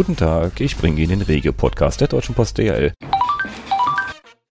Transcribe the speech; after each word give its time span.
Guten 0.00 0.16
Tag, 0.16 0.62
ich 0.62 0.78
bringe 0.78 0.98
Ihnen 0.98 1.18
den 1.18 1.20
Rege-Podcast 1.20 2.00
der 2.00 2.08
Deutschen 2.08 2.34
Post 2.34 2.56
DHL. 2.56 2.94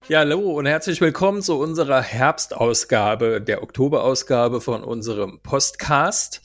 Ja, 0.08 0.20
hallo 0.20 0.42
und 0.42 0.68
herzlich 0.68 1.02
willkommen 1.02 1.42
zu 1.42 1.58
unserer 1.58 2.04
Herbstausgabe, 2.04 3.42
der 3.42 3.64
Oktoberausgabe 3.64 4.62
von 4.62 4.84
unserem 4.84 5.40
Postcast. 5.42 6.44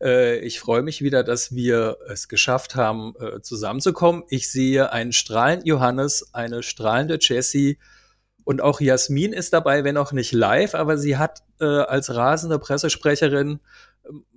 Äh, 0.00 0.38
ich 0.38 0.58
freue 0.58 0.80
mich 0.80 1.02
wieder, 1.02 1.22
dass 1.22 1.54
wir 1.54 1.98
es 2.08 2.28
geschafft 2.28 2.76
haben, 2.76 3.12
äh, 3.20 3.42
zusammenzukommen. 3.42 4.22
Ich 4.30 4.50
sehe 4.50 4.90
einen 4.90 5.12
strahlenden 5.12 5.66
Johannes, 5.66 6.30
eine 6.32 6.62
strahlende 6.62 7.18
Jessie 7.20 7.78
und 8.44 8.62
auch 8.62 8.80
Jasmin 8.80 9.34
ist 9.34 9.52
dabei, 9.52 9.84
wenn 9.84 9.98
auch 9.98 10.12
nicht 10.12 10.32
live, 10.32 10.74
aber 10.74 10.96
sie 10.96 11.18
hat 11.18 11.42
äh, 11.60 11.64
als 11.66 12.14
rasende 12.14 12.58
Pressesprecherin 12.58 13.60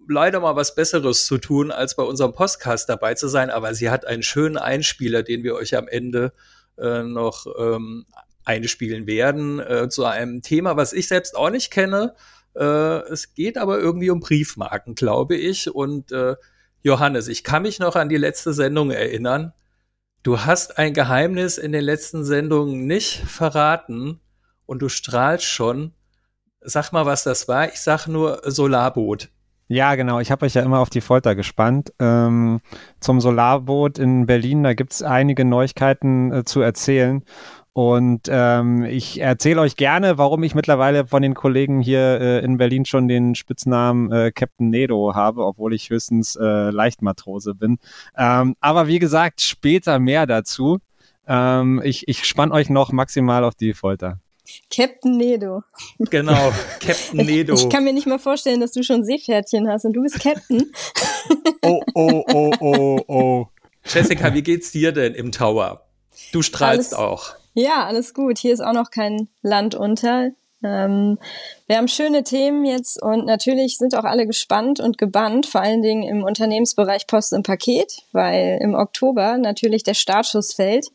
leider 0.07 0.39
mal 0.39 0.55
was 0.55 0.75
Besseres 0.75 1.25
zu 1.25 1.37
tun, 1.37 1.71
als 1.71 1.95
bei 1.95 2.03
unserem 2.03 2.33
Podcast 2.33 2.89
dabei 2.89 3.13
zu 3.13 3.27
sein. 3.27 3.49
Aber 3.49 3.73
sie 3.73 3.89
hat 3.89 4.05
einen 4.05 4.23
schönen 4.23 4.57
Einspieler, 4.57 5.23
den 5.23 5.43
wir 5.43 5.55
euch 5.55 5.77
am 5.77 5.87
Ende 5.87 6.33
äh, 6.77 7.03
noch 7.03 7.45
ähm, 7.57 8.05
einspielen 8.45 9.05
werden, 9.05 9.59
äh, 9.59 9.89
zu 9.89 10.05
einem 10.05 10.41
Thema, 10.41 10.75
was 10.77 10.93
ich 10.93 11.07
selbst 11.07 11.35
auch 11.35 11.49
nicht 11.49 11.71
kenne. 11.71 12.15
Äh, 12.55 12.63
es 12.63 13.33
geht 13.35 13.57
aber 13.57 13.79
irgendwie 13.79 14.09
um 14.09 14.19
Briefmarken, 14.19 14.95
glaube 14.95 15.35
ich. 15.35 15.73
Und 15.73 16.11
äh, 16.11 16.35
Johannes, 16.81 17.27
ich 17.27 17.43
kann 17.43 17.61
mich 17.61 17.79
noch 17.79 17.95
an 17.95 18.09
die 18.09 18.17
letzte 18.17 18.53
Sendung 18.53 18.91
erinnern. 18.91 19.53
Du 20.23 20.41
hast 20.41 20.77
ein 20.77 20.93
Geheimnis 20.93 21.57
in 21.57 21.71
den 21.71 21.83
letzten 21.83 22.25
Sendungen 22.25 22.87
nicht 22.87 23.23
verraten 23.27 24.19
und 24.65 24.81
du 24.81 24.89
strahlst 24.89 25.45
schon. 25.45 25.93
Sag 26.61 26.91
mal, 26.91 27.05
was 27.05 27.23
das 27.23 27.47
war. 27.47 27.69
Ich 27.69 27.79
sag 27.79 28.07
nur 28.07 28.41
Solarboot. 28.43 29.29
Ja, 29.71 29.93
genau. 29.93 30.19
Ich 30.19 30.31
habe 30.31 30.47
euch 30.47 30.55
ja 30.55 30.63
immer 30.63 30.79
auf 30.79 30.89
die 30.89 30.99
Folter 30.99 31.35
gespannt. 31.35 31.93
Ähm, 31.99 32.59
zum 32.99 33.21
Solarboot 33.21 33.99
in 33.99 34.25
Berlin, 34.25 34.63
da 34.63 34.73
gibt's 34.73 35.03
einige 35.03 35.45
Neuigkeiten 35.45 36.31
äh, 36.31 36.43
zu 36.43 36.61
erzählen. 36.61 37.23
Und 37.73 38.21
ähm, 38.31 38.83
ich 38.83 39.21
erzähle 39.21 39.61
euch 39.61 39.75
gerne, 39.75 40.17
warum 40.17 40.41
ich 40.41 40.55
mittlerweile 40.55 41.05
von 41.05 41.21
den 41.21 41.35
Kollegen 41.35 41.81
hier 41.81 42.19
äh, 42.19 42.43
in 42.43 42.57
Berlin 42.57 42.85
schon 42.85 43.07
den 43.07 43.35
Spitznamen 43.35 44.11
äh, 44.11 44.31
Captain 44.31 44.71
Nedo 44.71 45.13
habe, 45.13 45.45
obwohl 45.45 45.75
ich 45.75 45.91
höchstens 45.91 46.35
äh, 46.35 46.71
Leichtmatrose 46.71 47.53
bin. 47.53 47.77
Ähm, 48.17 48.55
aber 48.61 48.87
wie 48.87 48.97
gesagt, 48.97 49.39
später 49.41 49.99
mehr 49.99 50.25
dazu. 50.25 50.79
Ähm, 51.27 51.79
ich 51.83 52.07
ich 52.07 52.25
spann 52.25 52.51
euch 52.51 52.71
noch 52.71 52.91
maximal 52.91 53.43
auf 53.43 53.53
die 53.53 53.75
Folter. 53.75 54.19
Captain 54.73 55.17
Nedo. 55.17 55.63
Genau, 55.97 56.51
Captain 56.79 57.25
Nedo. 57.25 57.53
Ich 57.53 57.69
kann 57.69 57.83
mir 57.83 57.93
nicht 57.93 58.07
mal 58.07 58.19
vorstellen, 58.19 58.59
dass 58.59 58.71
du 58.71 58.83
schon 58.83 59.03
Seepferdchen 59.03 59.67
hast 59.67 59.85
und 59.85 59.93
du 59.93 60.01
bist 60.01 60.19
Captain. 60.19 60.71
Oh, 61.61 61.81
oh, 61.93 62.23
oh, 62.33 62.51
oh, 62.61 62.99
oh. 63.07 63.47
Jessica, 63.85 64.33
wie 64.33 64.41
geht's 64.41 64.71
dir 64.71 64.91
denn 64.91 65.13
im 65.13 65.31
Tower? 65.31 65.85
Du 66.31 66.41
strahlst 66.41 66.93
Alles, 66.93 66.93
auch. 66.93 67.35
Ja, 67.53 67.85
alles 67.85 68.13
gut. 68.13 68.39
Hier 68.39 68.53
ist 68.53 68.61
auch 68.61 68.73
noch 68.73 68.89
kein 68.89 69.27
Land 69.41 69.75
unter. 69.75 70.31
Ähm, 70.63 71.17
wir 71.67 71.77
haben 71.77 71.87
schöne 71.87 72.23
Themen 72.23 72.65
jetzt 72.65 73.01
und 73.01 73.25
natürlich 73.25 73.77
sind 73.77 73.95
auch 73.95 74.03
alle 74.03 74.27
gespannt 74.27 74.79
und 74.79 74.97
gebannt, 74.97 75.45
vor 75.45 75.61
allen 75.61 75.81
Dingen 75.81 76.03
im 76.03 76.23
Unternehmensbereich 76.23 77.07
Post 77.07 77.33
im 77.33 77.43
Paket, 77.43 78.03
weil 78.11 78.59
im 78.61 78.75
Oktober 78.75 79.37
natürlich 79.37 79.83
der 79.83 79.93
Startschuss 79.93 80.53
fällt, 80.53 80.87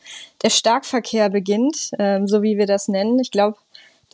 der 0.42 0.50
Starkverkehr 0.50 1.30
beginnt, 1.30 1.92
ähm, 1.98 2.26
so 2.26 2.42
wie 2.42 2.58
wir 2.58 2.66
das 2.66 2.88
nennen. 2.88 3.18
Ich 3.18 3.30
glaube, 3.30 3.56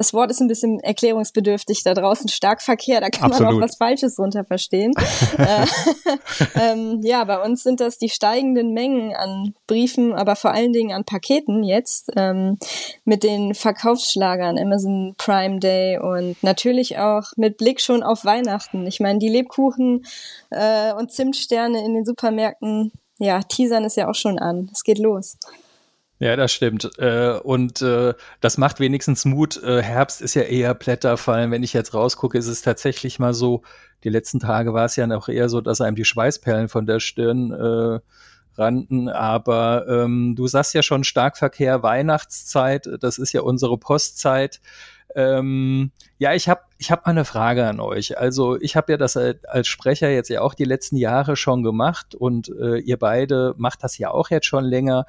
das 0.01 0.15
Wort 0.15 0.31
ist 0.31 0.41
ein 0.41 0.49
bisschen 0.49 0.81
erklärungsbedürftig 0.81 1.83
da 1.85 1.93
draußen. 1.93 2.27
Starkverkehr, 2.31 3.03
da 3.03 3.11
kann 3.11 3.33
Absolut. 3.33 3.53
man 3.53 3.63
auch 3.63 3.65
was 3.69 3.77
Falsches 3.77 4.17
drunter 4.17 4.45
verstehen. 4.45 4.95
äh, 5.37 5.67
ähm, 6.59 7.01
ja, 7.03 7.23
bei 7.25 7.39
uns 7.43 7.63
sind 7.63 7.81
das 7.81 7.99
die 7.99 8.09
steigenden 8.09 8.73
Mengen 8.73 9.15
an 9.15 9.55
Briefen, 9.67 10.15
aber 10.15 10.37
vor 10.37 10.53
allen 10.53 10.73
Dingen 10.73 10.97
an 10.97 11.05
Paketen 11.05 11.63
jetzt 11.65 12.13
ähm, 12.17 12.57
mit 13.05 13.25
den 13.25 13.53
Verkaufsschlagern, 13.53 14.59
Amazon 14.59 15.15
Prime 15.19 15.59
Day 15.59 15.99
und 15.99 16.43
natürlich 16.43 16.97
auch 16.99 17.25
mit 17.37 17.59
Blick 17.59 17.83
schon 17.83 18.03
auf 18.03 18.25
Weihnachten. 18.25 18.87
Ich 18.87 19.01
meine, 19.01 19.19
die 19.19 19.29
Lebkuchen 19.29 20.07
äh, 20.49 20.95
und 20.95 21.13
Zimtsterne 21.13 21.85
in 21.85 21.93
den 21.93 22.07
Supermärkten, 22.07 22.91
ja, 23.19 23.43
teasern 23.43 23.85
ist 23.85 23.99
ja 23.99 24.09
auch 24.09 24.15
schon 24.15 24.39
an. 24.39 24.71
Es 24.73 24.83
geht 24.83 24.99
los. 24.99 25.37
Ja, 26.21 26.37
das 26.37 26.53
stimmt. 26.53 26.91
Äh, 26.99 27.39
und 27.43 27.81
äh, 27.81 28.13
das 28.41 28.59
macht 28.59 28.79
wenigstens 28.79 29.25
Mut. 29.25 29.57
Äh, 29.63 29.83
Herbst 29.83 30.21
ist 30.21 30.35
ja 30.35 30.43
eher 30.43 30.75
Blätterfallen. 30.75 31.51
Wenn 31.51 31.63
ich 31.63 31.73
jetzt 31.73 31.95
rausgucke, 31.95 32.37
ist 32.37 32.47
es 32.47 32.61
tatsächlich 32.61 33.19
mal 33.19 33.33
so, 33.33 33.63
die 34.05 34.11
letzten 34.11 34.39
Tage 34.39 34.75
war 34.75 34.85
es 34.85 34.97
ja 34.97 35.07
noch 35.07 35.31
eher 35.31 35.49
so, 35.49 35.63
dass 35.63 35.81
einem 35.81 35.97
die 35.97 36.05
Schweißperlen 36.05 36.69
von 36.69 36.85
der 36.85 37.01
Stirn 37.01 37.53
äh, 37.53 38.01
rannten. 38.61 39.09
Aber 39.09 39.87
ähm, 39.89 40.35
du 40.37 40.47
sagst 40.47 40.75
ja 40.75 40.83
schon 40.83 41.05
Starkverkehr, 41.05 41.83
Weihnachtszeit, 41.83 42.87
das 43.01 43.17
ist 43.17 43.33
ja 43.33 43.41
unsere 43.41 43.79
Postzeit. 43.79 44.61
Ähm, 45.15 45.91
ja, 46.19 46.35
ich 46.35 46.51
habe 46.51 46.61
ich 46.77 46.91
hab 46.91 47.07
mal 47.07 47.13
eine 47.13 47.25
Frage 47.25 47.67
an 47.67 47.81
euch. 47.81 48.19
Also 48.19 48.61
ich 48.61 48.77
habe 48.77 48.93
ja 48.93 48.99
das 48.99 49.17
als 49.17 49.69
Sprecher 49.69 50.11
jetzt 50.11 50.29
ja 50.29 50.43
auch 50.43 50.53
die 50.53 50.65
letzten 50.65 50.97
Jahre 50.97 51.35
schon 51.37 51.63
gemacht 51.63 52.15
und 52.15 52.51
äh, 52.61 52.79
ihr 52.79 52.99
beide 52.99 53.55
macht 53.57 53.83
das 53.83 53.97
ja 53.97 54.11
auch 54.11 54.29
jetzt 54.29 54.47
schon 54.47 54.65
länger 54.65 55.07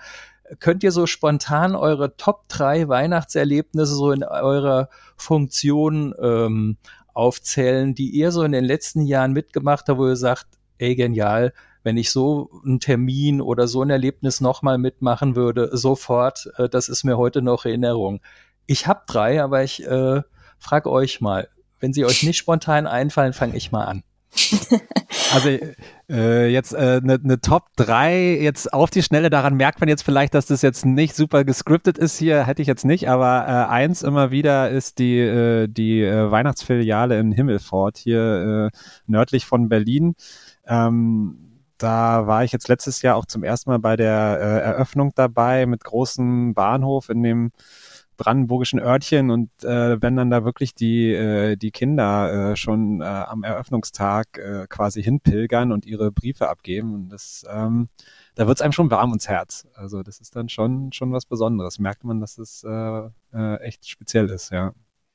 könnt 0.59 0.84
ihr 0.84 0.91
so 0.91 1.06
spontan 1.06 1.75
eure 1.75 2.16
Top 2.17 2.47
3 2.50 2.88
Weihnachtserlebnisse 2.88 3.95
so 3.95 4.12
in 4.12 4.23
eurer 4.23 4.89
Funktion 5.16 6.13
ähm, 6.22 6.78
aufzählen, 7.13 7.95
die 7.95 8.09
ihr 8.09 8.31
so 8.31 8.44
in 8.44 8.51
den 8.51 8.63
letzten 8.63 9.01
Jahren 9.01 9.34
mitgemacht 9.34 9.88
habt, 9.88 10.00
wo 10.00 10.07
ihr 10.07 10.16
sagt, 10.16 10.47
ey, 10.78 10.95
genial, 10.95 11.53
wenn 11.84 11.97
ich 11.97 12.12
so 12.12 12.50
einen 12.63 12.79
Termin 12.79 13.41
oder 13.41 13.67
so 13.67 13.81
ein 13.81 13.89
Erlebnis 13.89 14.41
nochmal 14.41 14.78
mitmachen 14.78 15.35
würde, 15.35 15.69
sofort, 15.75 16.50
äh, 16.57 16.69
das 16.69 16.89
ist 16.89 17.03
mir 17.03 17.18
heute 17.18 17.41
noch 17.41 17.66
Erinnerung. 17.66 18.22
Ich 18.66 18.88
habe 18.88 19.01
drei, 19.07 19.41
aber 19.41 19.63
ich 19.63 19.85
äh, 19.85 20.22
frage 20.59 20.91
euch 20.91 21.22
mal, 21.22 21.50
wenn 21.79 21.94
sie 21.94 22.06
euch 22.06 22.23
nicht 22.23 22.38
spontan 22.38 22.88
einfallen, 22.88 23.33
fange 23.33 23.56
ich 23.56 23.72
mal 23.72 23.85
an. 23.85 24.03
Also 25.34 25.50
äh, 26.09 26.47
jetzt 26.47 26.75
eine 26.75 26.97
äh, 26.97 27.02
ne, 27.02 27.19
ne 27.22 27.42
Top 27.42 27.68
3 27.78 28.38
jetzt 28.42 28.74
auf 28.74 28.90
die 28.90 29.02
Schnelle, 29.02 29.30
daran 29.30 29.56
merkt 29.56 29.80
man 29.80 29.88
jetzt 29.88 30.03
vielleicht, 30.03 30.34
dass 30.34 30.46
das 30.46 30.62
jetzt 30.62 30.86
nicht 30.86 31.16
super 31.16 31.46
gescriptet 31.46 31.97
ist 31.97 32.18
hier, 32.18 32.46
hätte 32.46 32.62
ich 32.62 32.68
jetzt 32.68 32.84
nicht, 32.84 33.09
aber 33.09 33.46
äh, 33.47 33.72
eins 33.72 34.02
immer 34.03 34.31
wieder 34.31 34.69
ist 34.69 35.00
die, 35.00 35.19
äh, 35.19 35.68
die 35.68 36.02
äh, 36.02 36.30
Weihnachtsfiliale 36.30 37.18
in 37.19 37.31
Himmelfort 37.31 37.97
hier 37.97 38.72
äh, 38.74 38.78
nördlich 39.08 39.46
von 39.46 39.69
Berlin. 39.69 40.16
Ähm, 40.68 41.52
da 41.78 42.28
war 42.28 42.44
ich 42.44 42.52
jetzt 42.52 42.68
letztes 42.68 43.02
Jahr 43.02 43.16
auch 43.16 43.25
zum 43.25 43.44
ersten 43.44 43.69
Mal 43.69 43.80
bei 43.80 43.96
der 43.96 44.38
äh, 44.40 44.59
Eröffnung 44.62 45.13
dabei 45.16 45.66
mit 45.66 45.84
großem 45.84 46.53
Bahnhof 46.53 47.09
in 47.09 47.24
dem 47.24 47.52
brandenburgischen 48.21 48.79
Örtchen 48.79 49.31
und 49.31 49.49
äh, 49.63 50.01
wenn 50.01 50.15
dann 50.15 50.29
da 50.29 50.45
wirklich 50.45 50.75
die, 50.75 51.11
äh, 51.11 51.55
die 51.55 51.71
Kinder 51.71 52.51
äh, 52.51 52.55
schon 52.55 53.01
äh, 53.01 53.05
am 53.05 53.43
Eröffnungstag 53.43 54.37
äh, 54.37 54.67
quasi 54.69 55.01
hinpilgern 55.01 55.71
und 55.71 55.85
ihre 55.85 56.11
Briefe 56.11 56.49
abgeben, 56.49 57.09
das, 57.09 57.45
ähm, 57.51 57.87
da 58.35 58.47
wird's 58.47 58.61
einem 58.61 58.73
schon 58.73 58.91
warm 58.91 59.09
ums 59.09 59.27
Herz. 59.27 59.67
Also 59.73 60.03
das 60.03 60.19
ist 60.19 60.35
dann 60.35 60.49
schon, 60.49 60.93
schon 60.93 61.11
was 61.11 61.25
Besonderes. 61.25 61.79
Merkt 61.79 62.03
man, 62.03 62.19
dass 62.19 62.37
es 62.37 62.63
äh, 62.63 63.01
äh, 63.33 63.55
echt 63.61 63.89
speziell 63.89 64.29
ist, 64.29 64.51
ja. 64.51 64.73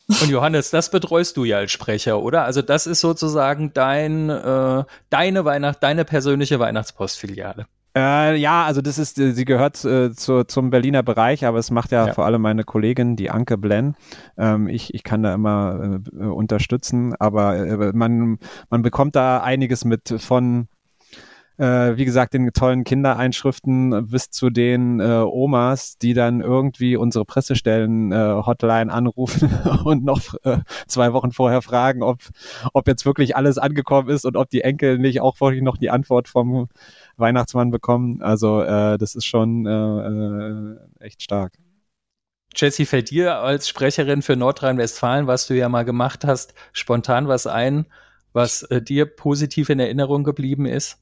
Und 0.08 0.28
Johannes, 0.28 0.70
das 0.70 0.90
betreust 0.90 1.36
du 1.36 1.44
ja 1.44 1.58
als 1.58 1.72
Sprecher, 1.72 2.20
oder? 2.20 2.44
Also 2.44 2.62
das 2.62 2.86
ist 2.86 3.00
sozusagen 3.00 3.72
dein, 3.72 4.30
äh, 4.30 4.84
deine 5.10 5.44
Weihnacht, 5.44 5.82
deine 5.82 6.04
persönliche 6.04 6.60
Weihnachtspostfiliale. 6.60 7.66
Äh, 7.96 8.36
ja, 8.36 8.64
also 8.64 8.82
das 8.82 8.98
ist, 8.98 9.16
sie 9.16 9.44
gehört 9.46 9.82
äh, 9.86 10.12
zu, 10.12 10.44
zum 10.44 10.68
Berliner 10.68 11.02
Bereich, 11.02 11.46
aber 11.46 11.58
es 11.58 11.70
macht 11.70 11.92
ja, 11.92 12.08
ja, 12.08 12.12
vor 12.12 12.26
allem 12.26 12.42
meine 12.42 12.62
Kollegin, 12.62 13.16
die 13.16 13.30
Anke 13.30 13.56
Blenn. 13.56 13.96
Ähm, 14.36 14.68
ich, 14.68 14.92
ich 14.92 15.02
kann 15.02 15.22
da 15.22 15.32
immer 15.32 16.00
äh, 16.12 16.24
unterstützen, 16.24 17.14
aber 17.18 17.56
äh, 17.56 17.92
man, 17.94 18.38
man 18.68 18.82
bekommt 18.82 19.16
da 19.16 19.40
einiges 19.40 19.86
mit 19.86 20.14
von 20.18 20.68
äh, 21.58 21.96
wie 21.96 22.04
gesagt, 22.04 22.34
den 22.34 22.52
tollen 22.52 22.84
Kindereinschriften 22.84 24.08
bis 24.08 24.30
zu 24.30 24.50
den 24.50 25.00
äh, 25.00 25.22
Omas, 25.24 25.98
die 25.98 26.14
dann 26.14 26.40
irgendwie 26.40 26.96
unsere 26.96 27.24
Pressestellen-Hotline 27.24 28.90
äh, 28.90 28.94
anrufen 28.94 29.50
und 29.84 30.04
noch 30.04 30.34
äh, 30.44 30.58
zwei 30.86 31.12
Wochen 31.12 31.32
vorher 31.32 31.62
fragen, 31.62 32.02
ob, 32.02 32.18
ob 32.72 32.86
jetzt 32.86 33.06
wirklich 33.06 33.36
alles 33.36 33.58
angekommen 33.58 34.08
ist 34.08 34.24
und 34.24 34.36
ob 34.36 34.50
die 34.50 34.62
Enkel 34.62 34.98
nicht 34.98 35.20
auch 35.20 35.40
wirklich 35.40 35.62
noch 35.62 35.78
die 35.78 35.90
Antwort 35.90 36.28
vom 36.28 36.68
Weihnachtsmann 37.16 37.70
bekommen. 37.70 38.22
Also 38.22 38.62
äh, 38.62 38.98
das 38.98 39.14
ist 39.14 39.24
schon 39.24 39.66
äh, 39.66 39.70
äh, 39.72 41.04
echt 41.04 41.22
stark. 41.22 41.52
Jessie, 42.54 42.86
fällt 42.86 43.10
dir 43.10 43.36
als 43.36 43.68
Sprecherin 43.68 44.22
für 44.22 44.34
Nordrhein-Westfalen, 44.34 45.26
was 45.26 45.46
du 45.46 45.54
ja 45.54 45.68
mal 45.68 45.84
gemacht 45.84 46.24
hast, 46.24 46.54
spontan 46.72 47.28
was 47.28 47.46
ein, 47.46 47.86
was 48.32 48.62
äh, 48.64 48.80
dir 48.80 49.04
positiv 49.04 49.68
in 49.68 49.78
Erinnerung 49.78 50.24
geblieben 50.24 50.64
ist? 50.64 50.98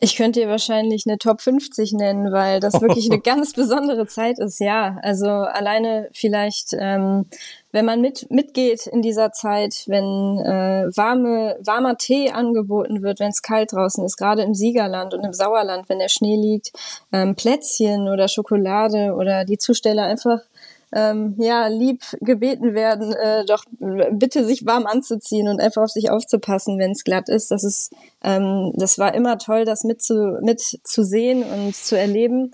Ich 0.00 0.16
könnte 0.16 0.40
dir 0.40 0.48
wahrscheinlich 0.48 1.04
eine 1.06 1.18
Top 1.18 1.40
50 1.40 1.92
nennen, 1.92 2.32
weil 2.32 2.58
das 2.58 2.80
wirklich 2.80 3.10
eine 3.10 3.20
ganz 3.22 3.52
besondere 3.52 4.06
Zeit 4.06 4.40
ist, 4.40 4.58
ja. 4.58 4.98
Also 5.02 5.28
alleine 5.28 6.08
vielleicht, 6.12 6.74
ähm, 6.76 7.26
wenn 7.70 7.84
man 7.84 8.00
mit, 8.00 8.28
mitgeht 8.28 8.88
in 8.88 9.02
dieser 9.02 9.30
Zeit, 9.30 9.84
wenn 9.86 10.04
äh, 10.44 10.96
warme, 10.96 11.56
warmer 11.64 11.96
Tee 11.96 12.30
angeboten 12.30 13.02
wird, 13.02 13.20
wenn 13.20 13.30
es 13.30 13.40
kalt 13.40 13.72
draußen 13.72 14.04
ist, 14.04 14.16
gerade 14.16 14.42
im 14.42 14.54
Siegerland 14.54 15.14
und 15.14 15.24
im 15.24 15.32
Sauerland, 15.32 15.88
wenn 15.88 16.00
der 16.00 16.08
Schnee 16.08 16.36
liegt, 16.36 16.72
ähm, 17.12 17.36
Plätzchen 17.36 18.08
oder 18.08 18.26
Schokolade 18.26 19.14
oder 19.14 19.44
die 19.44 19.58
Zusteller 19.58 20.04
einfach 20.04 20.40
ähm, 20.94 21.34
ja, 21.38 21.66
lieb 21.66 22.02
gebeten 22.20 22.72
werden, 22.72 23.12
äh, 23.12 23.44
doch 23.44 23.64
bitte 24.12 24.44
sich 24.44 24.64
warm 24.64 24.86
anzuziehen 24.86 25.48
und 25.48 25.60
einfach 25.60 25.82
auf 25.82 25.90
sich 25.90 26.08
aufzupassen, 26.10 26.78
wenn 26.78 26.92
es 26.92 27.02
glatt 27.02 27.28
ist. 27.28 27.50
Das 27.50 27.64
ist, 27.64 27.92
ähm, 28.22 28.72
das 28.76 28.98
war 28.98 29.12
immer 29.14 29.36
toll, 29.38 29.64
das 29.64 29.82
mit 29.82 30.00
zu, 30.00 30.38
mit 30.40 30.60
zu 30.60 31.02
und 31.42 31.74
zu 31.74 31.98
erleben. 31.98 32.52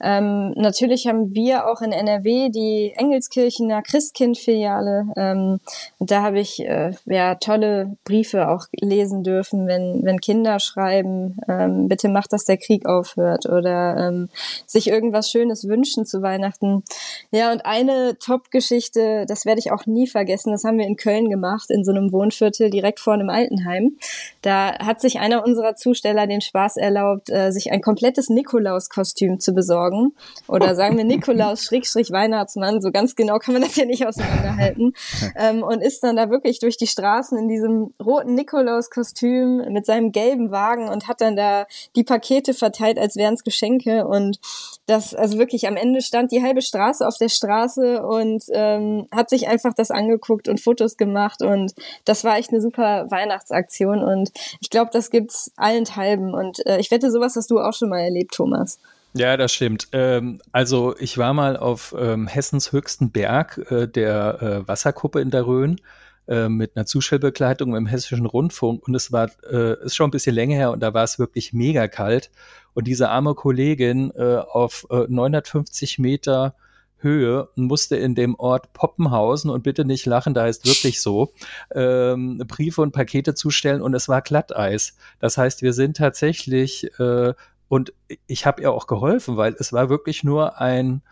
Ähm, 0.00 0.52
natürlich 0.52 1.06
haben 1.06 1.34
wir 1.34 1.68
auch 1.68 1.80
in 1.80 1.92
NRW 1.92 2.50
die 2.50 2.92
Engelskirchener 2.96 3.82
Christkind-Filiale. 3.82 5.06
Ähm, 5.16 5.60
da 5.98 6.22
habe 6.22 6.38
ich 6.38 6.60
äh, 6.60 6.92
ja 7.06 7.34
tolle 7.34 7.96
Briefe 8.04 8.48
auch 8.48 8.66
lesen 8.72 9.24
dürfen, 9.24 9.66
wenn, 9.66 10.00
wenn 10.04 10.20
Kinder 10.20 10.60
schreiben, 10.60 11.36
ähm, 11.48 11.88
bitte 11.88 12.08
macht, 12.08 12.32
dass 12.32 12.44
der 12.44 12.58
Krieg 12.58 12.86
aufhört 12.86 13.46
oder 13.46 13.96
ähm, 14.08 14.28
sich 14.66 14.88
irgendwas 14.88 15.30
Schönes 15.30 15.66
wünschen 15.66 16.06
zu 16.06 16.22
Weihnachten. 16.22 16.84
Ja, 17.32 17.50
und 17.52 17.66
eine 17.66 18.16
Top-Geschichte, 18.18 19.26
das 19.26 19.46
werde 19.46 19.58
ich 19.58 19.72
auch 19.72 19.86
nie 19.86 20.06
vergessen, 20.06 20.52
das 20.52 20.64
haben 20.64 20.78
wir 20.78 20.86
in 20.86 20.96
Köln 20.96 21.28
gemacht, 21.28 21.70
in 21.70 21.84
so 21.84 21.90
einem 21.90 22.12
Wohnviertel 22.12 22.70
direkt 22.70 23.00
vor 23.00 23.14
einem 23.14 23.30
Altenheim. 23.30 23.96
Da 24.42 24.78
hat 24.78 25.00
sich 25.00 25.18
einer 25.18 25.44
unserer 25.44 25.74
Zusteller 25.74 26.26
den 26.26 26.40
Spaß 26.40 26.76
erlaubt, 26.76 27.30
äh, 27.30 27.50
sich 27.50 27.72
ein 27.72 27.80
komplettes 27.80 28.28
Nikolaus-Kostüm 28.28 29.40
zu 29.40 29.52
besorgen 29.52 29.87
besorgen. 29.88 30.12
Oder 30.46 30.74
sagen 30.74 30.96
wir 30.96 31.04
Nikolaus 31.04 31.64
Schrägstrich 31.64 32.10
Weihnachtsmann, 32.10 32.80
so 32.80 32.90
ganz 32.90 33.16
genau 33.16 33.38
kann 33.38 33.54
man 33.54 33.62
das 33.62 33.76
ja 33.76 33.84
nicht 33.84 34.06
auseinanderhalten. 34.06 34.94
ähm, 35.36 35.62
und 35.62 35.82
ist 35.82 36.02
dann 36.02 36.16
da 36.16 36.30
wirklich 36.30 36.58
durch 36.60 36.76
die 36.76 36.86
Straßen 36.86 37.38
in 37.38 37.48
diesem 37.48 37.94
roten 38.02 38.34
Nikolaus-Kostüm 38.34 39.72
mit 39.72 39.86
seinem 39.86 40.12
gelben 40.12 40.50
Wagen 40.50 40.88
und 40.88 41.08
hat 41.08 41.20
dann 41.20 41.36
da 41.36 41.66
die 41.96 42.04
Pakete 42.04 42.54
verteilt, 42.54 42.98
als 42.98 43.16
wären 43.16 43.34
es 43.34 43.44
Geschenke. 43.44 44.06
Und 44.06 44.38
das, 44.86 45.14
also 45.14 45.38
wirklich, 45.38 45.66
am 45.66 45.76
Ende 45.76 46.00
stand 46.00 46.32
die 46.32 46.42
halbe 46.42 46.62
Straße 46.62 47.06
auf 47.06 47.18
der 47.18 47.28
Straße 47.28 48.02
und 48.04 48.44
ähm, 48.52 49.06
hat 49.12 49.30
sich 49.30 49.48
einfach 49.48 49.74
das 49.74 49.90
angeguckt 49.90 50.48
und 50.48 50.60
Fotos 50.60 50.96
gemacht. 50.96 51.42
Und 51.42 51.74
das 52.04 52.24
war 52.24 52.38
echt 52.38 52.50
eine 52.50 52.60
super 52.60 53.06
Weihnachtsaktion. 53.10 54.02
Und 54.02 54.30
ich 54.60 54.70
glaube, 54.70 54.90
das 54.92 55.10
gibt's 55.10 55.52
allenthalben. 55.56 56.34
Und 56.34 56.64
äh, 56.66 56.78
ich 56.78 56.90
wette, 56.90 57.10
sowas 57.10 57.36
hast 57.36 57.50
du 57.50 57.58
auch 57.60 57.74
schon 57.74 57.90
mal 57.90 58.00
erlebt, 58.00 58.34
Thomas. 58.34 58.78
Ja, 59.18 59.36
das 59.36 59.52
stimmt. 59.52 59.88
Ähm, 59.90 60.40
also 60.52 60.94
ich 60.96 61.18
war 61.18 61.34
mal 61.34 61.56
auf 61.56 61.92
ähm, 61.98 62.28
Hessens 62.28 62.70
höchsten 62.70 63.10
Berg 63.10 63.58
äh, 63.68 63.88
der 63.88 64.40
äh, 64.40 64.68
Wasserkuppe 64.68 65.20
in 65.20 65.30
der 65.30 65.44
Rhön 65.44 65.80
äh, 66.28 66.48
mit 66.48 66.76
einer 66.76 66.86
Zustellbegleitung 66.86 67.74
im 67.74 67.86
Hessischen 67.86 68.26
Rundfunk 68.26 68.86
und 68.86 68.94
es 68.94 69.10
war 69.10 69.28
äh, 69.50 69.84
ist 69.84 69.96
schon 69.96 70.08
ein 70.08 70.12
bisschen 70.12 70.36
länger 70.36 70.54
her 70.54 70.70
und 70.70 70.80
da 70.80 70.94
war 70.94 71.02
es 71.02 71.18
wirklich 71.18 71.52
mega 71.52 71.88
kalt 71.88 72.30
und 72.74 72.86
diese 72.86 73.08
arme 73.08 73.34
Kollegin 73.34 74.12
äh, 74.14 74.36
auf 74.36 74.86
äh, 74.90 75.06
950 75.08 75.98
Meter 75.98 76.54
Höhe 76.98 77.48
musste 77.56 77.96
in 77.96 78.14
dem 78.14 78.36
Ort 78.36 78.72
Poppenhausen 78.72 79.50
und 79.50 79.62
bitte 79.64 79.84
nicht 79.84 80.06
lachen, 80.06 80.34
da 80.34 80.42
heißt 80.42 80.66
wirklich 80.66 81.00
so, 81.00 81.32
ähm, 81.74 82.38
Briefe 82.46 82.82
und 82.82 82.92
Pakete 82.92 83.34
zustellen 83.34 83.82
und 83.82 83.94
es 83.94 84.08
war 84.08 84.20
Glatteis. 84.20 84.96
Das 85.20 85.38
heißt, 85.38 85.62
wir 85.62 85.72
sind 85.72 85.96
tatsächlich 85.96 86.90
äh, 86.98 87.34
und 87.68 87.92
ich 88.26 88.46
habe 88.46 88.62
ihr 88.62 88.72
auch 88.72 88.86
geholfen, 88.86 89.36
weil 89.36 89.54
es 89.58 89.72
war 89.72 89.90
wirklich 89.90 90.24
nur 90.24 90.58
ein, 90.58 91.02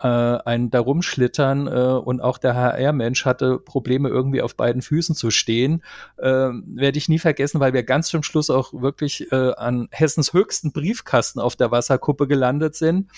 äh, 0.00 0.06
ein 0.06 0.70
Darumschlittern 0.70 1.66
äh, 1.66 1.70
und 1.70 2.20
auch 2.20 2.38
der 2.38 2.54
HR-Mensch 2.54 3.24
hatte 3.24 3.58
Probleme, 3.58 4.08
irgendwie 4.08 4.42
auf 4.42 4.56
beiden 4.56 4.82
Füßen 4.82 5.14
zu 5.14 5.30
stehen. 5.30 5.82
Äh, 6.18 6.26
Werde 6.26 6.98
ich 6.98 7.08
nie 7.08 7.18
vergessen, 7.18 7.60
weil 7.60 7.72
wir 7.72 7.82
ganz 7.82 8.08
zum 8.08 8.22
Schluss 8.22 8.50
auch 8.50 8.72
wirklich 8.74 9.32
äh, 9.32 9.52
an 9.54 9.88
Hessens 9.90 10.32
höchsten 10.32 10.72
Briefkasten 10.72 11.40
auf 11.40 11.56
der 11.56 11.70
Wasserkuppe 11.70 12.26
gelandet 12.26 12.74
sind 12.74 13.10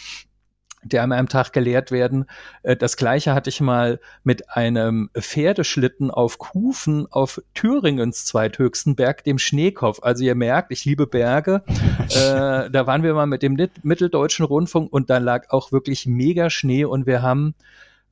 der 0.83 1.03
an 1.03 1.13
einem 1.13 1.29
Tag 1.29 1.53
geleert 1.53 1.91
werden. 1.91 2.27
Äh, 2.63 2.77
das 2.77 2.97
gleiche 2.97 3.35
hatte 3.35 3.51
ich 3.51 3.61
mal 3.61 4.01
mit 4.25 4.51
einem 4.51 5.11
Pferdeschlitten 5.19 6.11
auf 6.11 6.39
Kufen 6.39 7.07
auf 7.11 7.41
Thüringens 7.55 8.25
zweithöchsten 8.25 8.97
Berg, 8.97 9.25
dem 9.25 9.39
Schneekopf. 9.39 10.01
Also 10.03 10.25
ihr 10.25 10.35
merkt, 10.35 10.73
ich 10.73 10.85
liebe 10.85 11.07
Berge. 11.07 11.63
äh, 12.11 12.71
da 12.71 12.87
waren 12.87 13.03
wir 13.03 13.15
mal 13.15 13.27
mit 13.27 13.43
dem 13.43 13.57
Mitteldeutschen 13.83 14.45
Rundfunk 14.45 14.93
und 14.93 15.11
da 15.11 15.19
lag 15.19 15.51
auch 15.51 15.73
wirklich 15.73 16.07
mega 16.07 16.51
Schnee 16.51 16.85
und 16.85 17.07
wir 17.07 17.23
haben 17.23 17.55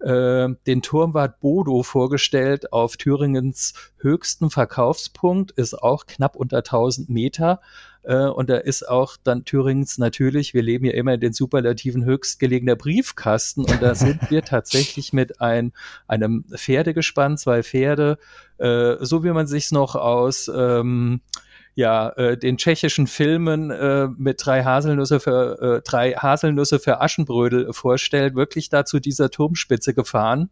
äh, 0.00 0.48
den 0.66 0.82
Turmwart 0.82 1.40
Bodo 1.40 1.82
vorgestellt 1.82 2.72
auf 2.72 2.96
Thüringens 2.96 3.74
höchsten 3.98 4.50
Verkaufspunkt, 4.50 5.52
ist 5.52 5.74
auch 5.74 6.06
knapp 6.06 6.36
unter 6.36 6.58
1000 6.58 7.08
Meter. 7.08 7.60
Äh, 8.02 8.26
und 8.26 8.48
da 8.48 8.56
ist 8.56 8.88
auch 8.88 9.16
dann 9.22 9.44
Thüringens 9.44 9.98
natürlich, 9.98 10.54
wir 10.54 10.62
leben 10.62 10.84
ja 10.84 10.92
immer 10.92 11.14
in 11.14 11.20
den 11.20 11.32
superlativen 11.32 12.04
höchstgelegener 12.04 12.76
Briefkasten 12.76 13.64
und 13.64 13.82
da 13.82 13.94
sind 13.94 14.30
wir 14.30 14.42
tatsächlich 14.44 15.12
mit 15.12 15.40
ein, 15.40 15.72
einem 16.06 16.44
Pferdegespann, 16.54 17.36
zwei 17.36 17.62
Pferde, 17.62 18.18
äh, 18.58 18.96
so 19.00 19.24
wie 19.24 19.30
man 19.30 19.46
sich's 19.46 19.72
noch 19.72 19.96
aus 19.96 20.50
ähm, 20.54 21.20
ja, 21.76 22.08
äh, 22.16 22.38
den 22.38 22.56
tschechischen 22.56 23.06
Filmen 23.06 23.70
äh, 23.70 24.08
mit 24.16 24.44
drei 24.44 24.64
Haselnüsse 24.64 25.20
für 25.20 25.60
äh, 25.60 25.82
drei 25.82 26.12
Haselnüsse 26.14 26.80
für 26.80 27.02
Aschenbrödel 27.02 27.72
vorstellt, 27.74 28.34
wirklich 28.34 28.70
da 28.70 28.86
zu 28.86 28.98
dieser 28.98 29.30
Turmspitze 29.30 29.92
gefahren. 29.92 30.48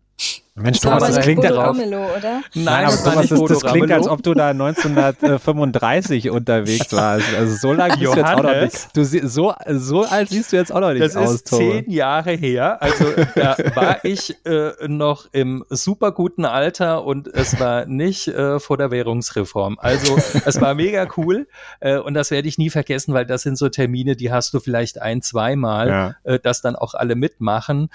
Mensch, 0.56 0.80
Thomas, 0.80 1.02
das, 1.02 1.16
das 1.16 1.24
klingt 1.24 1.42
darauf. 1.42 1.76
Ramelow, 1.76 2.16
oder? 2.16 2.42
Nein, 2.54 2.64
Nein 2.64 2.84
aber 2.84 2.96
Thomas, 2.96 3.28
das, 3.28 3.40
das 3.40 3.62
klingt, 3.64 3.90
als 3.90 4.06
ob 4.06 4.22
du 4.22 4.34
da 4.34 4.50
1935 4.50 6.30
unterwegs 6.30 6.92
warst. 6.92 7.34
Also 7.36 7.56
so 7.56 7.72
lange 7.72 7.96
bist 7.96 8.14
du 8.14 8.16
jetzt 8.20 8.24
auch 8.24 8.42
noch 8.42 8.60
nicht. 8.60 8.96
Du, 8.96 9.04
so, 9.04 9.52
so 9.66 10.04
alt 10.04 10.28
siehst 10.28 10.52
du 10.52 10.56
jetzt 10.56 10.72
auch 10.72 10.78
noch 10.78 10.92
nicht 10.92 11.02
das 11.02 11.16
aus, 11.16 11.24
Das 11.24 11.34
ist 11.34 11.48
zehn 11.48 11.90
Jahre 11.90 12.32
her. 12.34 12.80
Also 12.80 13.04
da 13.34 13.56
war 13.74 14.04
ich 14.04 14.36
äh, 14.46 14.86
noch 14.86 15.26
im 15.32 15.64
super 15.70 16.12
guten 16.12 16.44
Alter 16.44 17.04
und 17.04 17.26
es 17.26 17.58
war 17.58 17.86
nicht 17.86 18.28
äh, 18.28 18.60
vor 18.60 18.76
der 18.76 18.92
Währungsreform. 18.92 19.78
Also 19.80 20.16
es 20.44 20.60
war 20.60 20.74
mega 20.74 21.08
cool 21.16 21.48
äh, 21.80 21.98
und 21.98 22.14
das 22.14 22.30
werde 22.30 22.46
ich 22.46 22.58
nie 22.58 22.70
vergessen, 22.70 23.12
weil 23.12 23.26
das 23.26 23.42
sind 23.42 23.58
so 23.58 23.68
Termine, 23.70 24.14
die 24.14 24.30
hast 24.30 24.54
du 24.54 24.60
vielleicht 24.60 25.02
ein, 25.02 25.20
zweimal, 25.20 25.88
ja. 25.88 26.14
äh, 26.22 26.38
dass 26.38 26.60
dann 26.60 26.76
auch 26.76 26.94
alle 26.94 27.16
mitmachen. 27.16 27.90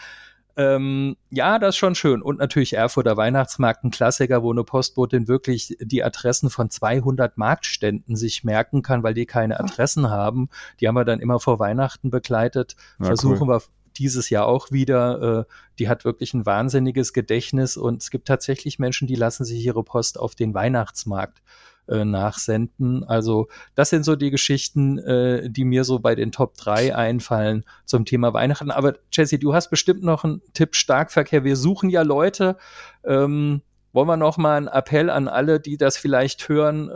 Ähm, 0.60 1.16
ja, 1.30 1.58
das 1.58 1.70
ist 1.76 1.78
schon 1.78 1.96
schön. 1.96 2.22
Und 2.22 2.40
natürlich 2.40 2.74
Erfurter 2.74 3.16
Weihnachtsmarkt, 3.16 3.86
ein 3.86 3.92
Klassiker, 3.92 4.44
wo 4.44 4.52
eine 4.52 4.66
Postbotin 4.66 5.30
wirklich 5.30 5.78
die 5.80 6.04
Adressen 6.04 6.50
von 6.50 6.70
200 6.70 7.38
Marktständen 7.38 8.18
sich 8.18 8.44
merken 8.44 8.82
kann, 8.82 9.02
weil 9.02 9.14
die 9.14 9.26
keine 9.26 9.58
Adressen 9.58 10.10
haben. 10.10 10.50
Die 10.82 10.88
haben 10.90 10.96
wir 10.96 11.06
dann 11.06 11.22
immer 11.22 11.40
vor 11.40 11.60
Weihnachten 11.60 12.10
begleitet. 12.10 12.76
Ja, 13.00 13.06
Versuchen 13.06 13.44
cool. 13.44 13.56
wir 13.56 13.62
dieses 13.98 14.30
Jahr 14.30 14.46
auch 14.46 14.72
wieder. 14.72 15.46
Äh, 15.48 15.54
die 15.80 15.90
hat 15.90 16.06
wirklich 16.06 16.34
ein 16.34 16.46
wahnsinniges 16.46 17.14
Gedächtnis 17.14 17.78
und 17.78 18.02
es 18.02 18.12
gibt 18.12 18.28
tatsächlich 18.28 18.80
Menschen, 18.80 19.08
die 19.08 19.16
lassen 19.16 19.46
sich 19.46 19.64
ihre 19.64 19.84
Post 19.84 20.20
auf 20.20 20.36
den 20.36 20.54
Weihnachtsmarkt 20.54 21.42
äh, 21.88 22.06
nachsenden. 22.06 23.04
Also 23.04 23.48
das 23.76 23.90
sind 23.90 24.04
so 24.04 24.16
die 24.16 24.32
Geschichten, 24.32 25.00
äh, 25.00 25.50
die 25.50 25.66
mir 25.66 25.84
so 25.84 26.00
bei 26.00 26.16
den 26.16 26.32
Top 26.32 26.56
3 26.58 26.96
einfallen 26.96 27.66
zum 27.86 28.06
Thema 28.06 28.34
Weihnachten. 28.34 28.72
Aber 28.72 28.96
Jesse, 29.12 29.40
du 29.40 29.54
hast 29.54 29.70
bestimmt 29.70 30.04
noch 30.04 30.24
einen 30.24 30.42
Tipp 30.54 30.76
Starkverkehr. 30.76 31.44
Wir 31.44 31.56
suchen 31.56 31.90
ja 31.90 32.02
Leute. 32.02 32.58
Ähm, 33.04 33.62
wollen 33.92 34.08
wir 34.08 34.18
noch 34.18 34.38
mal 34.38 34.58
einen 34.58 34.68
Appell 34.68 35.10
an 35.10 35.28
alle, 35.28 35.60
die 35.60 35.78
das 35.78 35.98
vielleicht 35.98 36.48
hören, 36.48 36.92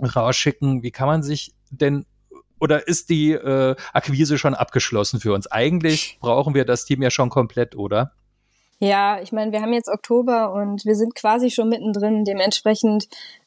rausschicken? 0.00 0.82
Wie 0.82 0.90
kann 0.90 1.06
man 1.06 1.22
sich 1.22 1.52
denn 1.70 2.06
oder 2.60 2.88
ist 2.88 3.10
die 3.10 3.32
äh, 3.32 3.76
Akquise 3.92 4.38
schon 4.38 4.54
abgeschlossen 4.54 5.20
für 5.20 5.32
uns? 5.32 5.46
Eigentlich 5.46 6.18
brauchen 6.20 6.54
wir 6.54 6.64
das 6.64 6.84
Team 6.84 7.02
ja 7.02 7.10
schon 7.10 7.30
komplett, 7.30 7.76
oder? 7.76 8.12
Ja, 8.80 9.20
ich 9.20 9.32
meine, 9.32 9.52
wir 9.52 9.62
haben 9.62 9.72
jetzt 9.72 9.88
Oktober 9.88 10.52
und 10.52 10.84
wir 10.84 10.94
sind 10.94 11.14
quasi 11.14 11.50
schon 11.50 11.68
mittendrin. 11.68 12.24
Dementsprechend 12.24 13.06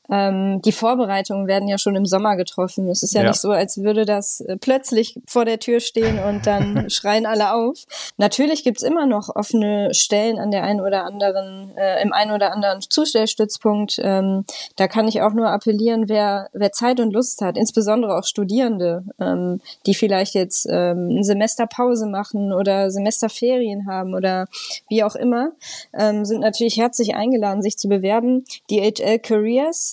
ähm, 0.09 0.61
die 0.61 0.71
Vorbereitungen 0.71 1.47
werden 1.47 1.67
ja 1.67 1.77
schon 1.77 1.95
im 1.95 2.05
Sommer 2.05 2.35
getroffen. 2.35 2.87
Es 2.89 3.03
ist 3.03 3.13
ja, 3.13 3.21
ja, 3.21 3.29
nicht 3.29 3.41
so, 3.41 3.51
als 3.51 3.81
würde 3.81 4.05
das 4.05 4.41
äh, 4.41 4.57
plötzlich 4.57 5.19
vor 5.27 5.45
der 5.45 5.59
Tür 5.59 5.79
stehen 5.79 6.19
und 6.19 6.47
dann 6.47 6.89
schreien 6.89 7.25
alle 7.25 7.53
auf. 7.53 7.85
Natürlich 8.17 8.63
gibt's 8.63 8.83
immer 8.83 9.05
noch 9.05 9.35
offene 9.35 9.93
Stellen 9.93 10.39
an 10.39 10.51
der 10.51 10.63
einen 10.63 10.81
oder 10.81 11.03
anderen, 11.03 11.75
äh, 11.77 12.01
im 12.01 12.13
einen 12.13 12.31
oder 12.31 12.53
anderen 12.53 12.81
Zustellstützpunkt. 12.81 13.99
Ähm, 14.01 14.45
da 14.75 14.87
kann 14.87 15.07
ich 15.07 15.21
auch 15.21 15.33
nur 15.33 15.49
appellieren, 15.49 16.07
wer, 16.07 16.49
wer 16.53 16.71
Zeit 16.71 16.99
und 16.99 17.13
Lust 17.13 17.41
hat, 17.41 17.57
insbesondere 17.57 18.17
auch 18.17 18.23
Studierende, 18.25 19.03
ähm, 19.19 19.61
die 19.85 19.93
vielleicht 19.93 20.35
jetzt 20.35 20.67
ähm, 20.69 21.09
eine 21.11 21.23
Semesterpause 21.23 22.07
machen 22.07 22.53
oder 22.53 22.91
Semesterferien 22.91 23.87
haben 23.87 24.13
oder 24.13 24.47
wie 24.89 25.03
auch 25.03 25.15
immer, 25.15 25.51
ähm, 25.97 26.25
sind 26.25 26.41
natürlich 26.41 26.77
herzlich 26.77 27.15
eingeladen, 27.15 27.61
sich 27.61 27.77
zu 27.77 27.89
bewerben. 27.89 28.45
Die 28.69 28.79
HL 28.79 29.19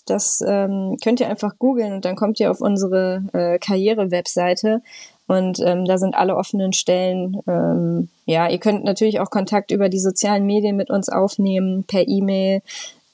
Das 0.07 0.43
ähm, 0.47 0.97
könnt 1.03 1.21
ihr 1.21 1.29
einfach 1.29 1.59
googeln 1.59 1.93
und 1.95 2.05
dann 2.05 2.17
kommt 2.17 2.41
ihr 2.41 2.51
auf 2.51 2.61
unsere 2.61 3.23
äh, 3.33 3.59
Karriere-Webseite 3.59 4.83
und 5.27 5.61
ähm, 5.61 5.85
da 5.87 5.97
sind 5.97 6.15
alle 6.15 6.37
offenen 6.37 6.73
Stellen. 6.73 7.41
Ähm, 7.47 8.09
ja, 8.27 8.49
ihr 8.49 8.59
könnt 8.59 8.85
natürlich 8.85 9.21
auch 9.21 9.31
Kontakt 9.31 9.71
über 9.71 9.89
die 9.89 9.99
sozialen 9.99 10.45
Medien 10.45 10.77
mit 10.77 10.91
uns 10.91 11.09
aufnehmen, 11.09 11.85
per 11.85 12.07
E-Mail. 12.07 12.61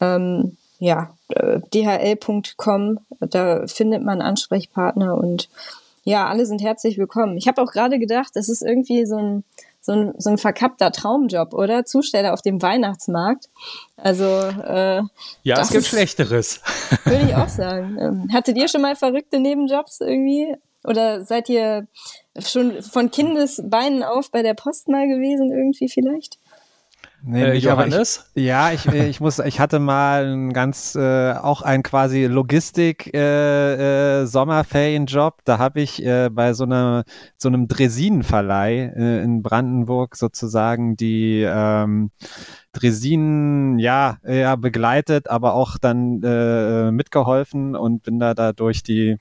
Ähm, 0.00 0.56
ja, 0.80 1.14
äh, 1.28 1.60
dhl.com, 1.72 2.98
da 3.20 3.66
findet 3.66 4.02
man 4.02 4.22
Ansprechpartner 4.22 5.14
und 5.14 5.48
ja, 6.04 6.26
alle 6.26 6.46
sind 6.46 6.62
herzlich 6.62 6.98
willkommen. 6.98 7.36
Ich 7.36 7.46
habe 7.46 7.62
auch 7.62 7.70
gerade 7.70 7.98
gedacht, 7.98 8.30
das 8.34 8.48
ist 8.48 8.62
irgendwie 8.62 9.04
so 9.04 9.16
ein, 9.16 9.44
so 9.80 9.92
ein, 9.92 10.14
so 10.18 10.30
ein 10.30 10.38
verkappter 10.38 10.92
Traumjob, 10.92 11.54
oder? 11.54 11.84
Zusteller 11.84 12.32
auf 12.32 12.42
dem 12.42 12.60
Weihnachtsmarkt. 12.62 13.46
Also 13.96 14.24
äh, 14.24 15.02
ja, 15.42 15.60
es 15.60 15.70
gibt 15.70 15.86
Schlechteres. 15.86 16.60
Würde 17.04 17.26
ich 17.26 17.34
auch 17.34 17.48
sagen. 17.48 17.98
Ähm, 17.98 18.28
hattet 18.32 18.56
ihr 18.56 18.68
schon 18.68 18.82
mal 18.82 18.96
verrückte 18.96 19.40
Nebenjobs 19.40 20.00
irgendwie? 20.00 20.54
Oder 20.84 21.24
seid 21.24 21.48
ihr 21.48 21.86
schon 22.38 22.82
von 22.82 23.10
Kindesbeinen 23.10 24.02
auf 24.02 24.30
bei 24.30 24.42
der 24.42 24.54
Post 24.54 24.88
mal 24.88 25.06
gewesen 25.06 25.50
irgendwie 25.50 25.88
vielleicht? 25.88 26.38
Nee, 27.22 27.42
äh, 27.42 27.54
Johannes? 27.54 28.30
Ich, 28.34 28.44
ja, 28.44 28.72
ich, 28.72 28.86
äh, 28.86 29.08
ich 29.08 29.20
muss, 29.20 29.38
ich 29.38 29.60
hatte 29.60 29.78
mal 29.78 30.26
ein 30.26 30.52
ganz, 30.52 30.94
äh, 30.94 31.32
auch 31.32 31.62
ein 31.62 31.82
quasi 31.82 32.24
Logistik 32.24 33.12
äh, 33.14 34.22
äh, 34.22 34.26
Sommerferienjob. 34.26 35.38
Da 35.44 35.58
habe 35.58 35.80
ich 35.80 36.04
äh, 36.04 36.30
bei 36.30 36.52
so 36.54 36.64
einer 36.64 37.04
so 37.36 37.48
einem 37.48 37.68
Dresinenverleih 37.68 38.92
äh, 38.96 39.22
in 39.22 39.42
Brandenburg 39.42 40.16
sozusagen 40.16 40.96
die 40.96 41.44
ähm, 41.46 42.10
Dresinen 42.72 43.78
ja, 43.78 44.18
ja 44.26 44.56
begleitet, 44.56 45.28
aber 45.28 45.54
auch 45.54 45.76
dann 45.78 46.22
äh, 46.22 46.90
mitgeholfen 46.90 47.74
und 47.76 48.02
bin 48.02 48.18
da 48.18 48.34
da 48.34 48.52
durch 48.52 48.82
die 48.82 49.16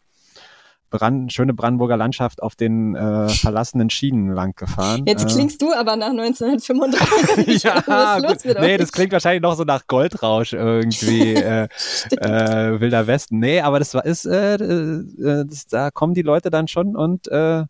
Brand, 0.90 1.32
schöne 1.32 1.54
Brandenburger 1.54 1.98
Landschaft 1.98 2.42
auf 2.42 2.56
den 2.56 2.96
äh, 2.96 3.30
verlassenen 3.30 3.90
Schienen 3.90 4.32
lang 4.34 4.56
gefahren. 4.56 5.04
Jetzt 5.06 5.26
äh, 5.26 5.34
klingst 5.34 5.62
du 5.62 5.74
aber 5.74 5.96
nach 5.96 6.10
1935. 6.10 7.64
ja, 7.64 8.18
los 8.18 8.44
mit 8.44 8.60
nee, 8.60 8.78
das 8.78 8.92
klingt 8.92 9.12
wahrscheinlich 9.12 9.42
noch 9.42 9.56
so 9.56 9.64
nach 9.64 9.88
Goldrausch 9.88 10.54
irgendwie, 10.54 11.34
äh, 11.36 11.68
äh, 12.12 12.80
Wilder 12.80 13.08
Westen. 13.08 13.40
Nee, 13.40 13.62
aber 13.62 13.80
das 13.80 13.94
war 13.94 14.06
ist, 14.06 14.26
äh, 14.26 14.56
äh, 14.56 15.46
das, 15.46 15.68
da 15.68 15.92
kommen 15.92 16.14
die 16.14 16.22
Leute 16.22 16.50
dann 16.50 16.68
schon 16.68 16.96
und 16.96 17.28
äh, 17.28 17.64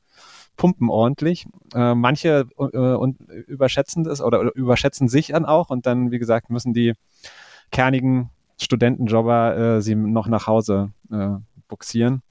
pumpen 0.55 0.89
ordentlich. 0.89 1.47
Äh, 1.73 1.95
manche 1.95 2.47
äh, 2.57 2.77
und 2.77 3.19
überschätzen 3.47 4.03
das 4.03 4.21
oder, 4.21 4.41
oder 4.41 4.55
überschätzen 4.55 5.07
sich 5.07 5.27
dann 5.27 5.45
auch 5.45 5.69
und 5.69 5.85
dann, 5.85 6.11
wie 6.11 6.19
gesagt, 6.19 6.49
müssen 6.49 6.73
die 6.73 6.93
kernigen 7.71 8.29
Studentenjobber 8.61 9.57
äh, 9.57 9.81
sie 9.81 9.95
noch 9.95 10.27
nach 10.27 10.47
Hause 10.47 10.91
äh, 11.11 11.29
buxieren. 11.67 12.21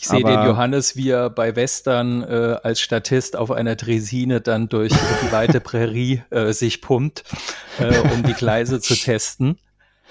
Ich 0.00 0.06
sehe 0.06 0.22
den 0.22 0.44
Johannes, 0.44 0.94
wie 0.94 1.10
er 1.10 1.28
bei 1.28 1.56
Western 1.56 2.22
äh, 2.22 2.56
als 2.62 2.80
Statist 2.80 3.34
auf 3.34 3.50
einer 3.50 3.74
Dresine 3.74 4.40
dann 4.40 4.68
durch 4.68 4.92
die 4.92 5.32
weite 5.32 5.58
Prärie 5.58 6.22
äh, 6.30 6.52
sich 6.52 6.80
pumpt, 6.80 7.24
äh, 7.80 7.98
um 8.14 8.22
die 8.22 8.34
Gleise 8.34 8.80
zu 8.80 8.94
testen. 8.94 9.58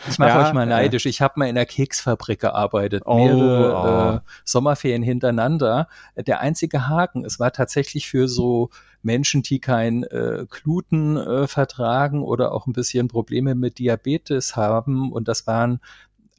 Ich 0.09 0.19
mache 0.19 0.31
ja, 0.31 0.45
euch 0.45 0.53
mal 0.53 0.65
neidisch. 0.65 1.05
Ja. 1.05 1.09
Ich 1.09 1.21
habe 1.21 1.35
mal 1.37 1.47
in 1.47 1.55
der 1.55 1.65
Keksfabrik 1.65 2.41
gearbeitet, 2.41 3.03
oh, 3.05 3.15
mehrere 3.15 3.73
oh. 3.73 4.15
Äh, 4.17 4.19
Sommerferien 4.43 5.03
hintereinander. 5.03 5.87
Der 6.17 6.41
einzige 6.41 6.89
Haken, 6.89 7.23
es 7.23 7.39
war 7.39 7.53
tatsächlich 7.53 8.09
für 8.09 8.27
so 8.27 8.69
Menschen, 9.01 9.41
die 9.41 9.59
kein 9.59 10.03
äh, 10.03 10.45
Gluten 10.49 11.15
äh, 11.15 11.47
vertragen 11.47 12.23
oder 12.23 12.51
auch 12.51 12.67
ein 12.67 12.73
bisschen 12.73 13.07
Probleme 13.07 13.55
mit 13.55 13.79
Diabetes 13.79 14.57
haben. 14.57 15.13
Und 15.13 15.29
das 15.29 15.47
waren 15.47 15.79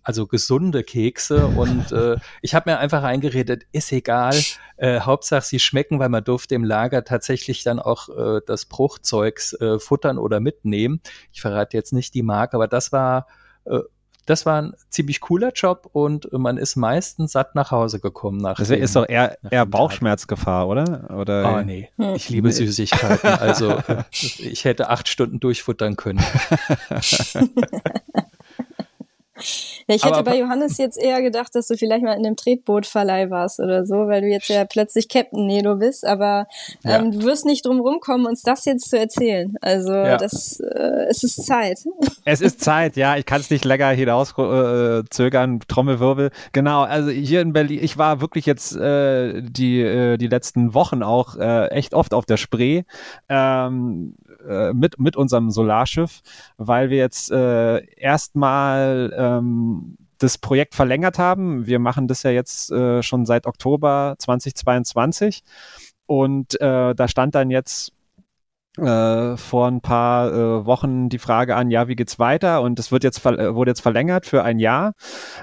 also 0.08 0.26
gesunde 0.26 0.84
Kekse. 0.84 1.46
Und 1.46 1.92
äh, 1.92 2.16
ich 2.42 2.54
habe 2.54 2.70
mir 2.70 2.78
einfach 2.78 3.02
eingeredet, 3.02 3.66
ist 3.72 3.92
egal, 3.92 4.34
äh, 4.78 5.00
Hauptsache 5.00 5.44
sie 5.44 5.58
schmecken, 5.58 5.98
weil 5.98 6.08
man 6.08 6.24
durfte 6.24 6.54
im 6.54 6.64
Lager 6.64 7.04
tatsächlich 7.04 7.62
dann 7.62 7.78
auch 7.78 8.08
äh, 8.08 8.40
das 8.46 8.64
Bruchzeugs 8.64 9.52
äh, 9.60 9.78
futtern 9.78 10.16
oder 10.16 10.40
mitnehmen. 10.40 11.02
Ich 11.30 11.42
verrate 11.42 11.76
jetzt 11.76 11.92
nicht 11.92 12.14
die 12.14 12.22
Marke, 12.22 12.56
aber 12.56 12.68
das 12.68 12.90
war 12.90 13.26
äh, 13.66 13.80
das 14.24 14.44
war 14.44 14.60
ein 14.60 14.74
ziemlich 14.90 15.20
cooler 15.20 15.52
Job 15.52 15.88
und 15.92 16.30
man 16.32 16.58
ist 16.58 16.76
meistens 16.76 17.32
satt 17.32 17.54
nach 17.54 17.70
Hause 17.70 17.98
gekommen. 17.98 18.36
Nach 18.36 18.58
das 18.58 18.68
ist 18.68 18.94
doch 18.94 19.08
eher, 19.08 19.38
eher 19.50 19.64
Bauchschmerzgefahr, 19.64 20.68
oder? 20.68 21.08
oder? 21.16 21.56
Oh 21.56 21.62
nee, 21.62 21.88
ich 22.14 22.28
liebe 22.28 22.52
Süßigkeiten. 22.52 23.26
Also 23.26 23.78
ich 24.10 24.66
hätte 24.66 24.90
acht 24.90 25.08
Stunden 25.08 25.40
durchfuttern 25.40 25.96
können. 25.96 26.22
Ja, 29.86 29.94
ich 29.94 30.04
hätte 30.04 30.22
bei 30.22 30.38
Johannes 30.38 30.78
jetzt 30.78 31.00
eher 31.00 31.22
gedacht, 31.22 31.54
dass 31.54 31.68
du 31.68 31.76
vielleicht 31.76 32.02
mal 32.02 32.14
in 32.14 32.26
einem 32.26 32.36
Tretbootverleih 32.36 33.30
warst 33.30 33.60
oder 33.60 33.84
so, 33.84 33.94
weil 34.06 34.20
du 34.20 34.28
jetzt 34.28 34.48
ja 34.48 34.64
plötzlich 34.64 35.08
Captain 35.08 35.46
Nelo 35.46 35.76
bist, 35.76 36.04
aber 36.04 36.46
ähm, 36.84 36.90
ja. 36.90 37.10
du 37.10 37.22
wirst 37.24 37.46
nicht 37.46 37.64
drum 37.64 37.80
rumkommen, 37.80 38.26
uns 38.26 38.42
das 38.42 38.64
jetzt 38.64 38.90
zu 38.90 38.98
erzählen. 38.98 39.54
Also 39.60 39.92
ja. 39.92 40.16
das, 40.16 40.60
äh, 40.60 41.06
es 41.08 41.22
ist 41.22 41.46
Zeit. 41.46 41.78
Es 42.24 42.42
ist 42.42 42.60
Zeit, 42.60 42.96
ja. 42.96 43.16
Ich 43.16 43.24
kann 43.24 43.40
es 43.40 43.48
nicht 43.48 43.64
länger 43.64 43.88
hinaus 43.88 44.36
äh, 44.36 45.02
zögern. 45.08 45.60
Trommelwirbel. 45.66 46.30
Genau, 46.52 46.82
also 46.82 47.08
hier 47.08 47.40
in 47.40 47.54
Berlin, 47.54 47.78
ich 47.82 47.96
war 47.96 48.20
wirklich 48.20 48.44
jetzt 48.44 48.76
äh, 48.76 49.40
die, 49.40 49.80
äh, 49.80 50.18
die 50.18 50.26
letzten 50.26 50.74
Wochen 50.74 51.02
auch 51.02 51.36
äh, 51.36 51.68
echt 51.68 51.94
oft 51.94 52.12
auf 52.12 52.26
der 52.26 52.36
Spree. 52.36 52.82
Ähm, 53.30 54.14
äh, 54.46 54.72
mit, 54.72 54.98
mit 54.98 55.16
unserem 55.16 55.50
Solarschiff, 55.50 56.20
weil 56.56 56.90
wir 56.90 56.98
jetzt 56.98 57.30
äh, 57.30 57.84
erstmal 57.96 59.12
ähm, 59.16 59.96
das 60.18 60.38
Projekt 60.38 60.74
verlängert 60.74 61.18
haben. 61.18 61.66
Wir 61.66 61.78
machen 61.78 62.08
das 62.08 62.22
ja 62.22 62.30
jetzt 62.30 62.70
äh, 62.70 63.02
schon 63.02 63.26
seit 63.26 63.46
Oktober 63.46 64.16
2022 64.18 65.42
und 66.06 66.60
äh, 66.60 66.94
da 66.94 67.08
stand 67.08 67.34
dann 67.34 67.50
jetzt 67.50 67.92
äh, 68.76 69.36
vor 69.36 69.66
ein 69.66 69.80
paar 69.80 70.32
äh, 70.32 70.66
Wochen 70.66 71.08
die 71.08 71.18
Frage 71.18 71.56
an, 71.56 71.70
ja, 71.70 71.88
wie 71.88 71.96
geht's 71.96 72.18
weiter? 72.18 72.62
Und 72.62 72.78
es 72.78 72.92
wird 72.92 73.02
jetzt 73.02 73.24
äh, 73.26 73.54
wurde 73.54 73.70
jetzt 73.72 73.80
verlängert 73.80 74.26
für 74.26 74.44
ein 74.44 74.58
Jahr. 74.58 74.92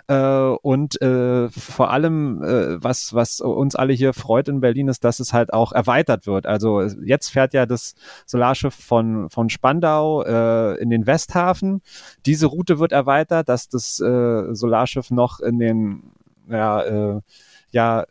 Äh, 0.07 0.15
und 0.61 1.01
äh, 1.01 1.49
vor 1.49 1.91
allem, 1.91 2.41
äh, 2.43 2.83
was, 2.83 3.13
was 3.13 3.41
uns 3.41 3.75
alle 3.75 3.93
hier 3.93 4.13
freut 4.13 4.47
in 4.47 4.61
Berlin, 4.61 4.87
ist, 4.87 5.03
dass 5.03 5.19
es 5.19 5.33
halt 5.33 5.53
auch 5.53 5.73
erweitert 5.73 6.27
wird. 6.27 6.45
Also 6.45 6.81
jetzt 6.81 7.29
fährt 7.29 7.53
ja 7.53 7.65
das 7.65 7.95
Solarschiff 8.25 8.75
von, 8.75 9.29
von 9.29 9.49
Spandau 9.49 10.21
in 10.23 10.89
den 10.89 11.05
Westhafen. 11.05 11.81
Diese 12.25 12.47
Route 12.47 12.79
wird 12.79 12.91
erweitert, 12.91 13.49
dass 13.49 13.69
das 13.69 13.97
Solarschiff 13.97 15.11
noch 15.11 15.39
in 15.39 15.59
den 15.59 16.11
ja, 16.49 17.21
ja, 17.71 18.05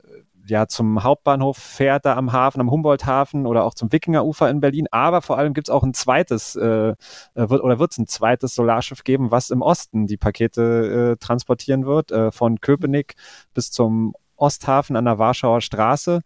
ja 0.47 0.67
zum 0.67 1.03
Hauptbahnhof 1.03 1.57
fährt, 1.57 2.05
da 2.05 2.17
am 2.17 2.33
Hafen, 2.33 2.61
am 2.61 2.71
Humboldthafen 2.71 3.47
oder 3.47 3.65
auch 3.65 3.75
zum 3.75 3.93
Wikingerufer 3.93 4.51
in 4.51 4.61
Berlin. 4.61 4.87
Aber 4.91 5.23
vor 5.23 5.39
allem 5.39 5.55
gibt 5.55 5.69
es 5.69 5.75
auch 5.75 5.83
ein 5.83 5.95
zweites, 5.95 6.57
äh, 6.57 6.91
äh, 6.91 6.95
wird, 7.35 7.63
oder 7.63 7.79
wird 7.79 7.93
es 7.93 7.99
ein 7.99 8.07
zweites 8.07 8.55
Solarschiff 8.55 9.05
geben, 9.05 9.31
was 9.31 9.51
im 9.51 9.63
Osten 9.63 10.07
die 10.07 10.17
Pakete 10.17 11.15
äh, 11.15 11.25
transportieren 11.25 11.87
wird, 11.87 12.13
äh, 12.13 12.31
von 12.31 12.61
Köpenick 12.61 13.15
bis 13.55 13.71
zum 13.71 14.15
Osthafen 14.37 14.97
an 14.97 15.05
der 15.05 15.19
Warschauer 15.19 15.61
Straße. 15.61 16.21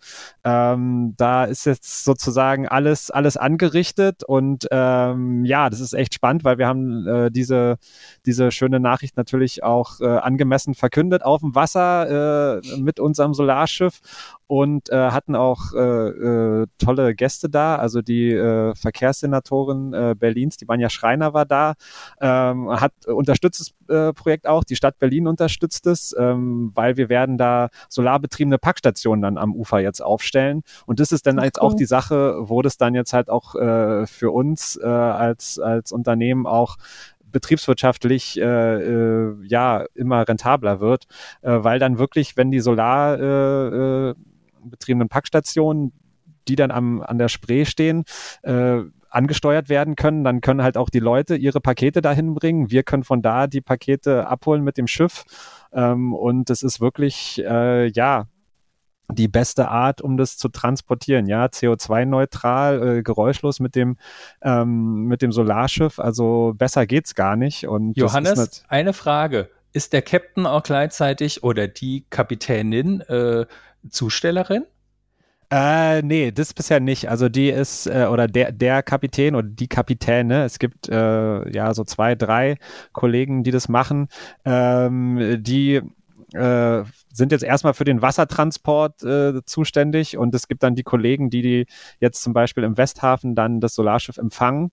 Ähm, 0.44 1.14
da 1.16 1.44
ist 1.44 1.66
jetzt 1.66 2.04
sozusagen 2.04 2.68
alles, 2.68 3.10
alles 3.10 3.36
angerichtet 3.36 4.24
und 4.24 4.66
ähm, 4.70 5.44
ja, 5.44 5.70
das 5.70 5.80
ist 5.80 5.92
echt 5.92 6.14
spannend, 6.14 6.44
weil 6.44 6.58
wir 6.58 6.66
haben 6.66 7.06
äh, 7.06 7.30
diese, 7.30 7.78
diese 8.26 8.50
schöne 8.50 8.80
Nachricht 8.80 9.16
natürlich 9.16 9.62
auch 9.62 10.00
äh, 10.00 10.06
angemessen 10.06 10.74
verkündet 10.74 11.24
auf 11.24 11.40
dem 11.40 11.54
Wasser 11.54 12.58
äh, 12.58 12.78
mit 12.78 13.00
unserem 13.00 13.34
Solarschiff 13.34 14.00
und 14.48 14.88
äh, 14.90 15.10
hatten 15.10 15.36
auch 15.36 15.74
äh, 15.74 15.78
äh, 15.78 16.66
tolle 16.78 17.14
Gäste 17.14 17.48
da. 17.48 17.76
Also 17.76 18.02
die 18.02 18.32
äh, 18.32 18.74
Verkehrssenatorin 18.74 19.92
äh, 19.92 20.14
Berlins, 20.18 20.56
die 20.56 20.64
Banja 20.64 20.88
Schreiner 20.88 21.34
war 21.34 21.44
da, 21.44 21.74
ähm, 22.20 22.70
hat 22.70 22.92
unterstützt 23.06 23.74
das 23.88 23.94
äh, 23.94 24.12
Projekt 24.14 24.46
auch. 24.46 24.64
Die 24.64 24.74
Stadt 24.74 24.98
Berlin 24.98 25.28
unterstützt 25.28 25.86
es, 25.86 26.16
ähm, 26.18 26.72
weil 26.74 26.96
wir 26.96 27.10
werden 27.10 27.36
da 27.36 27.68
solarbetriebene 27.90 28.58
Packstationen 28.58 29.20
dann 29.20 29.38
am 29.38 29.54
Ufer 29.54 29.80
jetzt 29.80 30.00
aufstellen. 30.00 30.62
Und 30.86 30.98
das 30.98 31.12
ist 31.12 31.26
dann 31.26 31.38
jetzt 31.42 31.60
auch 31.60 31.74
die 31.74 31.84
Sache, 31.84 32.36
wo 32.40 32.62
das 32.62 32.78
dann 32.78 32.94
jetzt 32.94 33.12
halt 33.12 33.28
auch 33.28 33.54
äh, 33.54 34.06
für 34.06 34.30
uns 34.30 34.76
äh, 34.82 34.86
als 34.86 35.58
als 35.58 35.92
Unternehmen 35.92 36.46
auch 36.46 36.78
betriebswirtschaftlich 37.30 38.40
äh, 38.40 38.44
äh, 38.44 39.34
ja 39.46 39.84
immer 39.94 40.26
rentabler 40.26 40.80
wird, 40.80 41.06
äh, 41.42 41.58
weil 41.60 41.78
dann 41.78 41.98
wirklich, 41.98 42.36
wenn 42.36 42.50
die 42.50 42.60
Solar 42.60 43.18
äh, 43.18 44.10
äh, 44.10 44.14
betriebenen 44.62 45.08
Packstationen, 45.08 45.92
die 46.48 46.56
dann 46.56 46.70
am, 46.70 47.02
an 47.02 47.18
der 47.18 47.28
Spree 47.28 47.64
stehen, 47.64 48.04
äh, 48.42 48.80
angesteuert 49.10 49.68
werden 49.68 49.96
können. 49.96 50.24
Dann 50.24 50.40
können 50.40 50.62
halt 50.62 50.76
auch 50.76 50.90
die 50.90 51.00
Leute 51.00 51.36
ihre 51.36 51.60
Pakete 51.60 52.02
dahin 52.02 52.34
bringen. 52.34 52.70
Wir 52.70 52.82
können 52.82 53.04
von 53.04 53.22
da 53.22 53.46
die 53.46 53.60
Pakete 53.60 54.26
abholen 54.26 54.62
mit 54.62 54.76
dem 54.76 54.86
Schiff. 54.86 55.24
Ähm, 55.72 56.14
und 56.14 56.50
es 56.50 56.62
ist 56.62 56.80
wirklich, 56.80 57.42
äh, 57.44 57.88
ja, 57.88 58.26
die 59.10 59.28
beste 59.28 59.68
Art, 59.68 60.02
um 60.02 60.16
das 60.18 60.36
zu 60.36 60.48
transportieren. 60.48 61.26
Ja, 61.26 61.46
CO2-neutral, 61.46 62.98
äh, 62.98 63.02
geräuschlos 63.02 63.58
mit 63.58 63.74
dem, 63.74 63.96
ähm, 64.42 65.04
mit 65.04 65.22
dem 65.22 65.32
Solarschiff. 65.32 65.98
Also 65.98 66.54
besser 66.56 66.86
geht's 66.86 67.14
gar 67.14 67.36
nicht. 67.36 67.66
Und 67.66 67.96
Johannes, 67.96 68.64
eine 68.68 68.92
Frage 68.92 69.48
ist 69.72 69.92
der 69.92 70.02
Captain 70.02 70.46
auch 70.46 70.62
gleichzeitig 70.62 71.42
oder 71.42 71.68
die 71.68 72.04
Kapitänin 72.10 73.00
äh, 73.02 73.46
Zustellerin? 73.90 74.64
Äh, 75.50 76.02
nee, 76.02 76.30
das 76.30 76.52
bisher 76.52 76.78
nicht. 76.78 77.08
Also 77.08 77.30
die 77.30 77.48
ist, 77.48 77.86
äh, 77.86 78.06
oder 78.10 78.26
der, 78.26 78.52
der 78.52 78.82
Kapitän 78.82 79.34
oder 79.34 79.48
die 79.48 79.68
Kapitäne, 79.68 80.44
es 80.44 80.58
gibt 80.58 80.88
äh, 80.90 81.50
ja 81.50 81.72
so 81.72 81.84
zwei, 81.84 82.14
drei 82.14 82.58
Kollegen, 82.92 83.44
die 83.44 83.50
das 83.50 83.68
machen, 83.68 84.08
ähm, 84.44 85.38
die 85.42 85.80
äh, 86.34 86.84
sind 87.10 87.32
jetzt 87.32 87.44
erstmal 87.44 87.72
für 87.72 87.84
den 87.84 88.02
Wassertransport 88.02 89.02
äh, 89.02 89.42
zuständig 89.46 90.18
und 90.18 90.34
es 90.34 90.48
gibt 90.48 90.62
dann 90.62 90.74
die 90.74 90.82
Kollegen, 90.82 91.30
die, 91.30 91.40
die 91.40 91.66
jetzt 91.98 92.22
zum 92.22 92.34
Beispiel 92.34 92.64
im 92.64 92.76
Westhafen 92.76 93.34
dann 93.34 93.60
das 93.60 93.74
Solarschiff 93.74 94.18
empfangen 94.18 94.70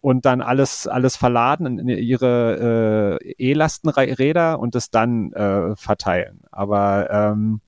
und 0.00 0.24
dann 0.24 0.40
alles, 0.40 0.88
alles 0.88 1.16
verladen 1.16 1.78
in 1.78 1.88
ihre 1.88 3.18
äh, 3.22 3.32
E-Lastenräder 3.38 4.58
und 4.58 4.74
das 4.74 4.90
dann 4.90 5.32
äh, 5.32 5.76
verteilen. 5.76 6.40
Aber 6.50 7.08
ähm, 7.10 7.60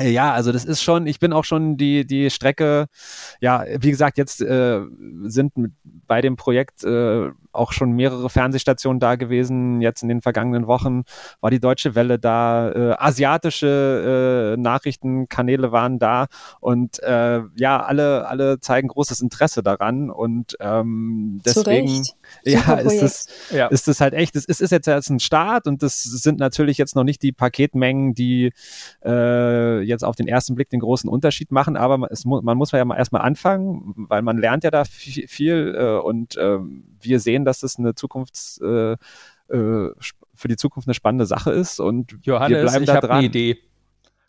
ja, 0.00 0.32
also 0.32 0.52
das 0.52 0.64
ist 0.64 0.82
schon, 0.82 1.06
ich 1.06 1.18
bin 1.18 1.32
auch 1.32 1.44
schon 1.44 1.76
die, 1.76 2.06
die 2.06 2.30
Strecke, 2.30 2.86
ja, 3.40 3.64
wie 3.80 3.90
gesagt, 3.90 4.18
jetzt 4.18 4.40
äh, 4.42 4.80
sind 5.24 5.52
bei 6.06 6.20
dem 6.20 6.36
Projekt 6.36 6.84
äh, 6.84 7.30
auch 7.56 7.72
schon 7.72 7.92
mehrere 7.92 8.30
Fernsehstationen 8.30 9.00
da 9.00 9.16
gewesen. 9.16 9.80
Jetzt 9.80 10.02
in 10.02 10.08
den 10.08 10.20
vergangenen 10.20 10.66
Wochen 10.66 11.02
war 11.40 11.50
die 11.50 11.60
Deutsche 11.60 11.94
Welle 11.94 12.18
da, 12.18 12.70
äh, 12.70 12.94
asiatische 12.98 14.54
äh, 14.56 14.60
Nachrichtenkanäle 14.60 15.72
waren 15.72 15.98
da 15.98 16.26
und 16.60 17.02
äh, 17.02 17.40
ja, 17.56 17.82
alle, 17.82 18.28
alle 18.28 18.60
zeigen 18.60 18.88
großes 18.88 19.20
Interesse 19.20 19.62
daran 19.62 20.10
und 20.10 20.56
ähm, 20.60 21.40
deswegen 21.44 22.02
ja, 22.44 22.74
ist 22.74 23.02
es, 23.02 23.26
ja. 23.50 23.66
ist 23.68 23.88
es 23.88 24.00
halt 24.00 24.14
echt, 24.14 24.36
es 24.36 24.44
ist, 24.44 24.60
ist 24.60 24.70
jetzt 24.70 24.88
erst 24.88 25.10
ein 25.10 25.20
Start 25.20 25.66
und 25.66 25.82
das 25.82 26.02
sind 26.02 26.38
natürlich 26.38 26.78
jetzt 26.78 26.94
noch 26.94 27.04
nicht 27.04 27.22
die 27.22 27.32
Paketmengen, 27.32 28.14
die 28.14 28.52
äh, 29.04 29.82
jetzt 29.86 30.04
auf 30.04 30.16
den 30.16 30.28
ersten 30.28 30.54
Blick 30.54 30.70
den 30.70 30.80
großen 30.80 31.08
Unterschied 31.08 31.50
machen, 31.50 31.76
aber 31.76 32.10
es, 32.10 32.24
man 32.24 32.56
muss 32.56 32.72
ja 32.72 32.84
mal 32.84 32.96
erstmal 32.96 33.22
anfangen, 33.22 33.94
weil 34.08 34.22
man 34.22 34.38
lernt 34.38 34.64
ja 34.64 34.70
da 34.70 34.84
viel, 34.84 35.28
viel 35.28 35.74
äh, 35.78 35.98
und 35.98 36.36
äh, 36.36 36.58
wir 37.00 37.20
sehen, 37.20 37.44
dass 37.44 37.62
es 37.62 37.78
eine 37.78 37.94
Zukunfts 37.94 38.60
äh, 38.62 38.92
äh, 38.92 38.96
für 40.34 40.48
die 40.48 40.56
Zukunft 40.56 40.88
eine 40.88 40.94
spannende 40.94 41.26
Sache 41.26 41.52
ist 41.52 41.80
und 41.80 42.16
Johannes, 42.22 42.58
wir 42.58 42.62
bleiben 42.62 42.82
ich 42.82 42.90
da 42.90 43.00
dran. 43.00 43.18
Eine 43.18 43.26
Idee. 43.26 43.58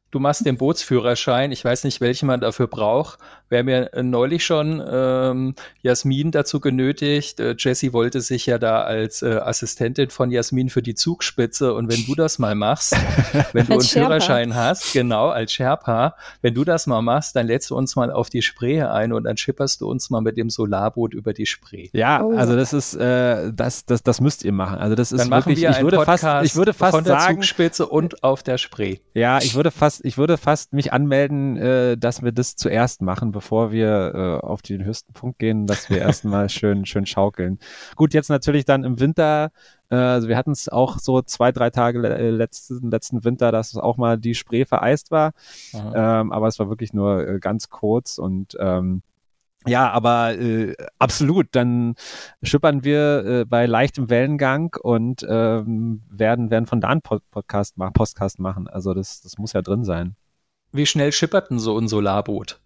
Du 0.09 0.19
machst 0.19 0.45
den 0.45 0.57
Bootsführerschein. 0.57 1.51
Ich 1.51 1.65
weiß 1.65 1.83
nicht, 1.83 1.99
welchen 1.99 2.27
man 2.27 2.39
dafür 2.39 2.67
braucht. 2.67 3.19
Wir 3.49 3.59
haben 3.59 3.69
ja 3.69 3.83
äh, 3.83 4.03
neulich 4.03 4.45
schon 4.45 4.83
ähm, 4.89 5.55
Jasmin 5.81 6.31
dazu 6.31 6.59
genötigt. 6.59 7.39
Äh, 7.39 7.55
Jessie 7.57 7.93
wollte 7.93 8.21
sich 8.21 8.45
ja 8.45 8.57
da 8.57 8.81
als 8.81 9.21
äh, 9.21 9.35
Assistentin 9.35 10.09
von 10.09 10.31
Jasmin 10.31 10.69
für 10.69 10.81
die 10.81 10.95
Zugspitze. 10.95 11.73
Und 11.73 11.89
wenn 11.89 12.05
du 12.05 12.15
das 12.15 12.39
mal 12.39 12.55
machst, 12.55 12.95
wenn 13.53 13.65
du 13.65 13.73
einen 13.73 13.81
Sherpa. 13.81 14.07
Führerschein 14.07 14.55
hast, 14.55 14.93
genau, 14.93 15.29
als 15.29 15.53
Sherpa, 15.53 16.15
wenn 16.41 16.53
du 16.53 16.63
das 16.63 16.87
mal 16.87 17.01
machst, 17.01 17.35
dann 17.35 17.47
lädst 17.47 17.69
du 17.69 17.75
uns 17.75 17.95
mal 17.95 18.11
auf 18.11 18.29
die 18.29 18.41
Spree 18.41 18.81
ein 18.81 19.13
und 19.13 19.23
dann 19.23 19.37
schipperst 19.37 19.81
du 19.81 19.89
uns 19.89 20.09
mal 20.09 20.21
mit 20.21 20.37
dem 20.37 20.49
Solarboot 20.49 21.13
über 21.13 21.33
die 21.33 21.45
Spree. 21.45 21.89
Ja, 21.93 22.23
oh. 22.23 22.35
also 22.35 22.55
das 22.55 22.73
ist, 22.73 22.95
äh, 22.95 23.53
das, 23.53 23.85
das, 23.85 24.03
das 24.03 24.19
müsst 24.19 24.43
ihr 24.43 24.51
machen. 24.51 24.77
Also 24.77 24.95
das 24.95 25.11
ist 25.11 25.21
dann 25.21 25.31
wirklich, 25.31 25.61
wir 25.61 25.69
ich 25.69 25.81
würde 25.81 26.03
fast, 26.03 26.25
ich 26.43 26.55
würde 26.55 26.73
fast 26.73 26.95
von 26.95 27.03
der 27.03 27.19
sagen, 27.19 27.35
Zugspitze 27.35 27.87
und 27.87 28.23
auf 28.23 28.43
der 28.43 28.57
Spree. 28.57 28.97
Ja, 29.13 29.39
ich 29.39 29.55
würde 29.55 29.71
fast, 29.71 30.03
ich 30.03 30.17
würde 30.17 30.37
fast 30.37 30.73
mich 30.73 30.91
anmelden, 30.91 31.57
äh, 31.57 31.97
dass 31.97 32.23
wir 32.23 32.31
das 32.31 32.55
zuerst 32.55 33.01
machen, 33.01 33.33
bevor 33.37 33.71
wir 33.71 34.13
äh, 34.15 34.45
auf 34.45 34.63
den 34.63 34.83
höchsten 34.83 35.13
Punkt 35.13 35.37
gehen, 35.37 35.67
dass 35.67 35.91
wir 35.91 35.99
erstmal 35.99 36.49
schön, 36.49 36.87
schön 36.87 37.05
schaukeln. 37.05 37.59
Gut, 37.95 38.15
jetzt 38.15 38.29
natürlich 38.29 38.65
dann 38.65 38.83
im 38.83 38.99
Winter, 38.99 39.51
äh, 39.91 39.95
also 39.95 40.27
wir 40.27 40.35
hatten 40.35 40.49
es 40.49 40.69
auch 40.69 40.97
so 40.97 41.21
zwei, 41.21 41.51
drei 41.51 41.69
Tage 41.69 41.99
äh, 42.07 42.31
letzten, 42.31 42.89
letzten 42.89 43.23
Winter, 43.23 43.51
dass 43.51 43.77
auch 43.77 43.97
mal 43.97 44.17
die 44.17 44.33
Spree 44.33 44.65
vereist 44.65 45.11
war. 45.11 45.33
Ähm, 45.71 46.31
aber 46.31 46.47
es 46.47 46.57
war 46.57 46.67
wirklich 46.67 46.93
nur 46.93 47.27
äh, 47.27 47.39
ganz 47.39 47.69
kurz 47.69 48.17
und 48.17 48.57
ähm, 48.59 49.03
ja, 49.67 49.91
aber 49.91 50.35
äh, 50.39 50.75
absolut. 50.97 51.47
Dann 51.51 51.93
schippern 52.41 52.83
wir 52.83 53.25
äh, 53.25 53.45
bei 53.45 53.67
leichtem 53.67 54.09
Wellengang 54.09 54.75
und 54.81 55.23
ähm, 55.29 56.01
werden, 56.09 56.49
werden 56.49 56.65
von 56.65 56.81
da 56.81 56.87
an 56.87 57.01
Podcast 57.01 57.77
machen, 57.77 57.93
Podcast 57.93 58.39
machen. 58.39 58.67
Also 58.67 58.95
das, 58.95 59.21
das 59.21 59.37
muss 59.37 59.53
ja 59.53 59.61
drin 59.61 59.83
sein. 59.83 60.15
Wie 60.71 60.85
schnell 60.85 61.11
schippert 61.11 61.51
denn 61.51 61.59
so 61.59 61.77
ein 61.77 61.87
Solarboot? 61.87 62.59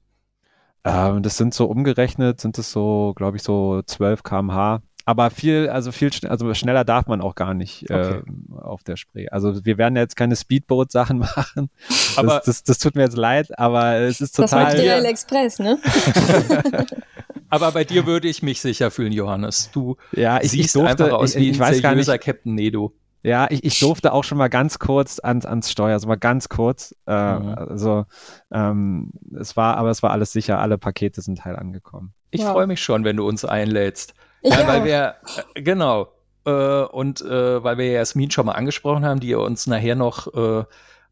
Ähm, 0.83 1.21
das 1.21 1.37
sind 1.37 1.53
so 1.53 1.65
umgerechnet, 1.65 2.41
sind 2.41 2.57
es 2.57 2.71
so, 2.71 3.13
glaube 3.15 3.37
ich, 3.37 3.43
so 3.43 3.81
12 3.85 4.23
kmh. 4.23 4.81
Aber 5.05 5.31
viel, 5.31 5.67
also 5.69 5.91
viel, 5.91 6.11
also 6.27 6.53
schneller 6.53 6.85
darf 6.85 7.07
man 7.07 7.21
auch 7.21 7.35
gar 7.35 7.53
nicht 7.53 7.83
okay. 7.83 8.19
äh, 8.19 8.61
auf 8.61 8.83
der 8.83 8.97
Spree. 8.97 9.27
Also 9.29 9.65
wir 9.65 9.77
werden 9.77 9.95
jetzt 9.95 10.15
keine 10.15 10.35
Speedboat-Sachen 10.35 11.17
machen. 11.19 11.69
Aber 12.15 12.35
das, 12.35 12.45
das, 12.45 12.63
das, 12.63 12.77
tut 12.77 12.95
mir 12.95 13.03
jetzt 13.03 13.17
leid, 13.17 13.57
aber 13.57 13.95
es 13.95 14.21
ist 14.21 14.35
total. 14.35 14.65
Das 14.65 14.73
macht 14.73 14.77
DL 14.77 15.05
Express, 15.05 15.59
ne? 15.59 15.79
aber 17.49 17.71
bei 17.71 17.83
dir 17.83 18.05
würde 18.05 18.27
ich 18.27 18.43
mich 18.43 18.61
sicher 18.61 18.91
fühlen, 18.91 19.11
Johannes. 19.11 19.71
Du 19.73 19.97
ja, 20.11 20.39
ich, 20.41 20.51
siehst 20.51 20.67
ich 20.67 20.73
durfte, 20.73 21.05
einfach 21.05 21.17
aus 21.17 21.35
ich, 21.35 21.41
wie 21.41 21.49
ich 21.49 21.57
ein 21.57 21.59
weiß 21.59 21.81
gar 21.81 21.95
nicht, 21.95 22.21
Captain 22.21 22.53
Nedo. 22.53 22.93
Ja, 23.23 23.47
ich, 23.49 23.63
ich 23.63 23.79
durfte 23.79 24.13
auch 24.13 24.23
schon 24.23 24.37
mal 24.37 24.49
ganz 24.49 24.79
kurz 24.79 25.19
ans, 25.19 25.45
ans 25.45 25.71
Steuer, 25.71 25.93
also 25.93 26.07
mal 26.07 26.15
ganz 26.15 26.49
kurz. 26.49 26.95
Äh, 27.05 27.39
mhm. 27.39 27.49
Also 27.55 28.05
ähm, 28.51 29.11
es 29.39 29.55
war, 29.55 29.77
aber 29.77 29.89
es 29.89 30.01
war 30.01 30.11
alles 30.11 30.31
sicher, 30.31 30.59
alle 30.59 30.77
Pakete 30.77 31.21
sind 31.21 31.45
heil 31.45 31.55
angekommen. 31.55 32.13
Ich 32.31 32.41
wow. 32.41 32.51
freue 32.51 32.67
mich 32.67 32.81
schon, 32.81 33.03
wenn 33.03 33.17
du 33.17 33.27
uns 33.27 33.45
einlädst. 33.45 34.13
Ich 34.41 34.51
ja, 34.51 34.67
weil 34.67 34.83
wir, 34.83 35.15
äh, 35.53 35.61
genau, 35.61 36.07
äh, 36.45 36.83
und 36.83 37.21
äh, 37.21 37.63
weil 37.63 37.77
wir 37.77 37.91
Jasmin 37.91 38.31
schon 38.31 38.47
mal 38.47 38.53
angesprochen 38.53 39.05
haben, 39.05 39.19
die 39.19 39.35
uns 39.35 39.67
nachher 39.67 39.95
noch 39.95 40.33
äh, 40.33 40.63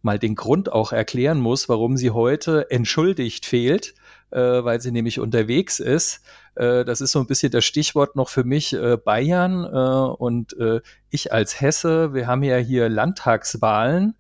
mal 0.02 0.18
den 0.18 0.36
Grund 0.36 0.72
auch 0.72 0.92
erklären 0.92 1.40
muss, 1.40 1.70
warum 1.70 1.98
sie 1.98 2.12
heute 2.12 2.72
entschuldigt 2.72 3.46
fehlt, 3.46 3.94
äh, 4.32 4.64
weil 4.64 4.82
sie 4.82 4.92
nämlich 4.92 5.20
unterwegs 5.20 5.80
ist. 5.80 6.22
Äh, 6.56 6.86
das 6.86 7.02
ist 7.02 7.12
so 7.12 7.20
ein 7.20 7.28
bisschen 7.28 7.52
das 7.52 7.66
Stichwort 7.66 8.16
noch 8.16 8.30
für 8.30 8.44
mich 8.44 8.74
äh, 8.74 8.98
Bayern 8.98 9.64
äh, 9.66 10.14
und 10.18 10.58
äh, 10.58 10.82
ich 11.10 11.34
als 11.34 11.60
Hesse. 11.62 12.14
Wir 12.14 12.28
haben 12.28 12.44
ja 12.44 12.58
hier 12.58 12.90
Landtagswahlen 12.90 14.16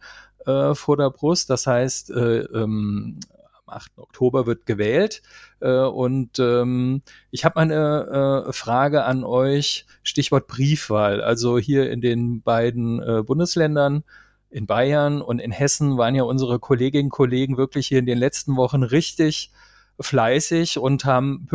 äh, 0.45 0.74
vor 0.74 0.98
der 0.98 1.10
Brust. 1.10 1.50
Das 1.50 1.67
heißt, 1.67 2.12
äh, 2.12 2.39
ähm, 2.39 3.19
am 3.65 3.74
8. 3.76 3.98
Oktober 3.98 4.45
wird 4.45 4.65
gewählt. 4.65 5.22
Äh, 5.60 5.82
und 5.82 6.39
ähm, 6.39 7.02
ich 7.32 7.45
habe 7.45 7.58
eine 7.58 8.45
äh, 8.48 8.54
Frage 8.54 9.04
an 9.04 9.24
euch, 9.24 9.86
Stichwort 10.04 10.48
Briefwahl. 10.48 11.22
Also 11.22 11.58
hier 11.60 11.91
in 11.91 12.02
den 12.02 12.41
beiden 12.41 13.02
äh, 13.02 13.24
Bundesländern, 13.24 14.04
in 14.50 14.65
Bayern 14.65 15.22
und 15.22 15.39
in 15.39 15.52
Hessen 15.52 15.98
waren 15.98 16.15
ja 16.15 16.24
unsere 16.24 16.60
Kolleginnen 16.60 17.06
und 17.06 17.12
Kollegen 17.12 17.58
wirklich 17.58 17.88
hier 17.88 18.00
in 18.00 18.08
den 18.08 18.17
letzten 18.17 18.56
Wochen 18.56 18.82
richtig 18.82 19.52
fleißig 19.99 20.77
und 20.77 21.05
haben 21.05 21.47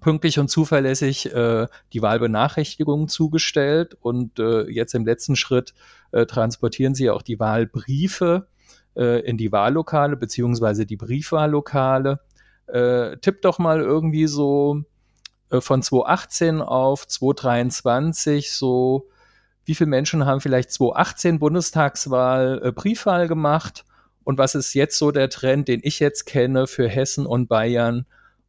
pünktlich 0.00 0.38
und 0.38 0.48
zuverlässig 0.48 1.32
äh, 1.32 1.66
die 1.92 2.02
Wahlbenachrichtigungen 2.02 3.08
zugestellt 3.08 3.96
und 4.00 4.38
äh, 4.38 4.62
jetzt 4.70 4.94
im 4.94 5.04
letzten 5.04 5.36
Schritt 5.36 5.74
äh, 6.12 6.26
transportieren 6.26 6.94
sie 6.94 7.10
auch 7.10 7.22
die 7.22 7.38
Wahlbriefe 7.38 8.46
äh, 8.96 9.20
in 9.20 9.36
die 9.36 9.52
Wahllokale 9.52 10.16
beziehungsweise 10.16 10.86
die 10.86 10.96
Briefwahllokale. 10.96 12.20
Äh, 12.66 13.18
tipp 13.18 13.42
doch 13.42 13.58
mal 13.58 13.80
irgendwie 13.80 14.26
so 14.26 14.82
äh, 15.50 15.60
von 15.60 15.82
2018 15.82 16.60
auf 16.62 17.06
2023 17.06 18.52
so 18.52 19.08
wie 19.64 19.74
viele 19.74 19.90
Menschen 19.90 20.26
haben 20.26 20.40
vielleicht 20.40 20.72
2018 20.72 21.38
Bundestagswahl 21.38 22.62
äh, 22.64 22.72
Briefwahl 22.72 23.28
gemacht 23.28 23.84
und 24.24 24.38
was 24.38 24.54
ist 24.54 24.74
jetzt 24.74 24.98
so 24.98 25.10
der 25.10 25.28
Trend, 25.28 25.68
den 25.68 25.80
ich 25.82 26.00
jetzt 26.00 26.24
kenne 26.24 26.66
für 26.66 26.88
Hessen 26.88 27.26
und 27.26 27.48
Bayern 27.48 28.06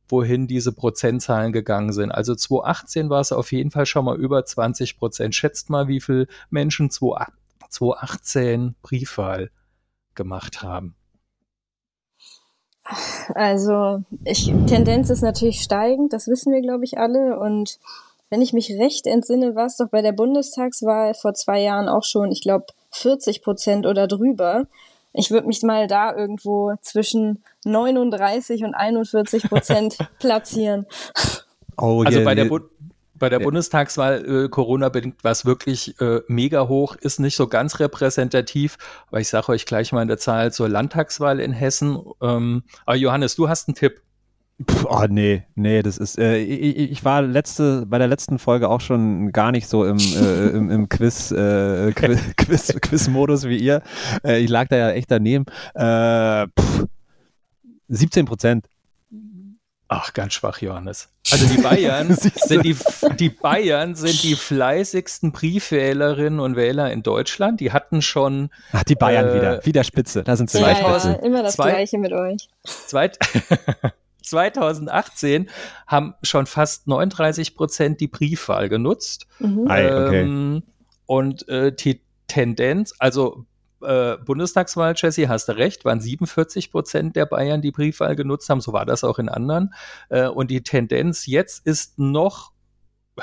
wohin 0.10 0.48
diese 0.48 0.72
Prozentzahlen 0.74 1.54
gegangen 1.54 1.92
sind. 1.92 2.12
Also 2.12 2.36
2018 2.36 3.10
war 3.10 3.22
es 3.22 3.32
auf 3.32 3.52
jeden 3.52 3.72
Fall 3.72 3.86
schon 3.86 4.06
mal 4.06 4.16
über 4.18 4.46
20 4.46 4.98
Prozent. 4.98 5.34
Schätzt 5.34 5.70
mal, 5.70 5.88
wie 5.88 6.02
viele 6.02 6.28
Menschen 6.50 6.92
2018 6.92 8.76
Briefwahl 8.82 9.50
gemacht 10.14 10.62
haben. 10.62 10.96
Also, 13.34 14.04
ich, 14.26 14.52
Tendenz 14.68 15.10
ist 15.10 15.22
natürlich 15.22 15.62
steigend, 15.62 16.12
das 16.12 16.28
wissen 16.28 16.52
wir, 16.52 16.62
glaube 16.62 16.84
ich, 16.84 16.98
alle. 16.98 17.40
Und 17.40 17.80
wenn 18.30 18.42
ich 18.42 18.52
mich 18.52 18.72
recht 18.72 19.08
entsinne, 19.08 19.56
war 19.56 19.68
es 19.68 19.78
doch 19.78 19.88
bei 19.90 20.02
der 20.02 20.12
Bundestagswahl 20.12 21.14
vor 21.14 21.34
zwei 21.34 21.62
Jahren 21.62 21.88
auch 21.88 22.04
schon, 22.04 22.32
ich 22.32 22.42
glaube, 22.42 22.66
40 22.92 23.42
Prozent 23.42 23.86
oder 23.86 24.08
drüber. 24.08 24.68
Ich 25.14 25.32
würde 25.32 25.48
mich 25.48 25.62
mal 25.62 25.88
da 25.88 26.16
irgendwo 26.16 26.74
zwischen 26.82 27.44
39 27.66 28.64
und 28.64 28.74
41 28.74 29.44
Prozent 29.44 29.98
platzieren. 30.20 30.86
Oh, 31.78 32.04
also 32.04 32.20
yeah, 32.20 32.26
bei 32.26 32.36
der, 32.36 32.46
Bu 32.46 32.60
bei 33.16 33.30
der 33.30 33.40
yeah. 33.40 33.46
Bundestagswahl 33.46 34.46
äh, 34.46 34.50
Corona-bedingt 34.50 35.24
war 35.24 35.32
es 35.32 35.46
wirklich 35.46 36.00
äh, 36.02 36.22
mega 36.28 36.68
hoch, 36.68 36.96
ist 36.96 37.20
nicht 37.20 37.36
so 37.36 37.48
ganz 37.48 37.80
repräsentativ, 37.80 38.78
aber 39.08 39.22
ich 39.22 39.30
sage 39.30 39.50
euch 39.50 39.66
gleich 39.66 39.92
mal 39.92 40.02
in 40.02 40.08
der 40.08 40.18
Zahl 40.18 40.52
zur 40.52 40.68
Landtagswahl 40.68 41.40
in 41.40 41.54
Hessen. 41.54 42.00
Ähm, 42.22 42.64
aber 42.86 42.98
Johannes, 42.98 43.36
du 43.36 43.48
hast 43.48 43.70
einen 43.70 43.76
Tipp. 43.76 44.02
Puh, 44.66 44.88
oh 44.90 45.06
nee, 45.10 45.44
nee, 45.56 45.82
das 45.82 45.98
ist, 45.98 46.18
äh, 46.18 46.38
ich, 46.38 46.92
ich, 46.92 47.06
war 47.06 47.22
letzte, 47.22 47.86
bei 47.86 47.98
der 47.98 48.08
letzten 48.08 48.40
Folge 48.40 48.70
auch 48.70 48.82
schon 48.82 49.32
gar 49.32 49.52
nicht 49.52 49.68
so 49.68 49.86
im, 49.86 49.98
äh, 49.98 50.48
im, 50.56 50.70
im 50.70 50.90
Quiz, 50.90 51.32
äh, 51.32 51.92
Quiz, 51.94 52.20
Quiz, 52.38 52.74
Quiz-Modus 52.82 53.46
wie 53.46 53.58
ihr. 53.58 53.82
Äh, 54.24 54.40
ich 54.40 54.50
lag 54.50 54.68
da 54.68 54.76
ja 54.78 54.92
echt 54.92 55.10
daneben. 55.12 55.46
Äh, 55.74 56.48
pff, 56.60 56.86
17 57.90 58.26
Prozent. 58.26 58.68
Ach, 59.96 60.12
ganz 60.14 60.34
schwach, 60.34 60.60
Johannes. 60.60 61.10
Also 61.32 61.46
die 61.46 61.62
Bayern 61.62 62.16
sind 62.16 62.66
die, 62.66 62.76
die 63.20 63.30
Bayern 63.30 63.94
sind 63.94 64.24
die 64.24 64.34
fleißigsten 64.34 65.32
Briefwählerinnen 65.32 66.40
und 66.40 66.56
Wähler 66.56 66.92
in 66.92 67.04
Deutschland. 67.04 67.60
Die 67.60 67.72
hatten 67.72 68.02
schon. 68.02 68.50
Ach, 68.72 68.84
die 68.84 68.96
Bayern 68.96 69.30
äh, 69.30 69.36
wieder. 69.36 69.66
Wieder 69.66 69.84
Spitze. 69.84 70.24
Da 70.24 70.36
sind 70.36 70.50
zwei 70.50 70.72
ja. 70.72 70.98
Ja, 70.98 71.12
immer 71.24 71.44
das 71.44 71.56
Zwei- 71.56 71.72
Gleiche 71.72 72.00
mit 72.00 72.12
euch. 72.12 72.48
Zweit 72.64 73.20
2018 74.24 75.50
haben 75.88 76.16
schon 76.24 76.46
fast 76.46 76.88
39 76.88 77.56
Prozent 77.56 78.00
die 78.02 78.08
Briefwahl 78.08 78.70
genutzt. 78.70 79.28
Mhm. 79.40 79.70
Ei, 79.70 79.86
okay. 79.86 80.22
Ähm, 80.22 80.64
und 81.06 81.48
äh, 81.50 81.74
die 81.74 82.02
Tendenz, 82.28 82.94
also 83.00 83.46
äh, 83.84 84.18
Bundestagswahl, 84.18 84.94
Jesse, 84.96 85.28
hast 85.30 85.50
du 85.50 85.58
recht, 85.58 85.86
waren 85.86 86.00
47 86.00 86.72
Prozent 86.72 87.16
der 87.16 87.26
Bayern, 87.26 87.62
die 87.62 87.72
Briefwahl 87.72 88.16
genutzt 88.16 88.50
haben. 88.50 88.62
So 88.62 88.74
war 88.74 88.86
das 88.86 89.04
auch 89.04 89.20
in 89.20 89.30
anderen. 89.30 89.74
Äh, 90.10 90.28
und 90.28 90.50
die 90.50 90.64
Tendenz 90.64 91.26
jetzt 91.28 91.66
ist 91.66 92.00
noch 92.00 92.53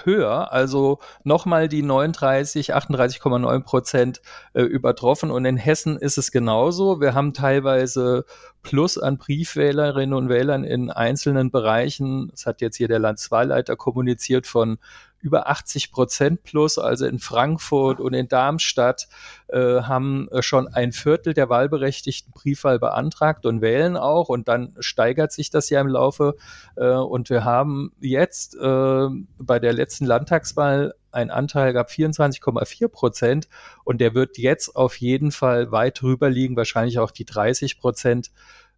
höher, 0.04 0.52
also 0.52 0.98
nochmal 1.24 1.68
die 1.68 1.82
39, 1.82 2.74
38,9 2.74 3.62
Prozent 3.62 4.22
äh, 4.52 4.62
übertroffen. 4.62 5.30
Und 5.30 5.44
in 5.44 5.56
Hessen 5.56 5.96
ist 5.96 6.18
es 6.18 6.30
genauso. 6.30 7.00
Wir 7.00 7.14
haben 7.14 7.34
teilweise 7.34 8.24
Plus 8.62 8.98
an 8.98 9.18
Briefwählerinnen 9.18 10.14
und 10.14 10.28
Wählern 10.28 10.64
in 10.64 10.90
einzelnen 10.90 11.50
Bereichen. 11.50 12.28
Das 12.30 12.46
hat 12.46 12.60
jetzt 12.60 12.76
hier 12.76 12.88
der 12.88 12.98
Landeswahlleiter 12.98 13.76
kommuniziert 13.76 14.46
von 14.46 14.78
über 15.20 15.48
80 15.48 15.92
Prozent 15.92 16.42
plus, 16.42 16.78
also 16.78 17.06
in 17.06 17.18
Frankfurt 17.18 18.00
und 18.00 18.14
in 18.14 18.28
Darmstadt 18.28 19.08
äh, 19.48 19.82
haben 19.82 20.28
äh, 20.30 20.42
schon 20.42 20.68
ein 20.68 20.92
Viertel 20.92 21.34
der 21.34 21.48
Wahlberechtigten 21.48 22.32
Briefwahl 22.32 22.78
beantragt 22.78 23.46
und 23.46 23.60
wählen 23.60 23.96
auch. 23.96 24.28
Und 24.28 24.48
dann 24.48 24.74
steigert 24.80 25.32
sich 25.32 25.50
das 25.50 25.70
ja 25.70 25.80
im 25.80 25.88
Laufe 25.88 26.36
äh, 26.76 26.88
und 26.88 27.30
wir 27.30 27.44
haben 27.44 27.92
jetzt 28.00 28.54
äh, 28.56 29.08
bei 29.38 29.58
der 29.58 29.72
letzten 29.72 30.06
Landtagswahl 30.06 30.94
einen 31.12 31.30
Anteil 31.30 31.72
gab 31.72 31.90
24,4 31.90 32.88
Prozent. 32.88 33.48
Und 33.84 34.00
der 34.00 34.14
wird 34.14 34.38
jetzt 34.38 34.76
auf 34.76 34.96
jeden 34.96 35.32
Fall 35.32 35.72
weit 35.72 36.00
drüber 36.00 36.30
liegen, 36.30 36.56
wahrscheinlich 36.56 36.98
auch 36.98 37.10
die 37.10 37.24
30 37.24 37.78
Prozent 37.78 38.30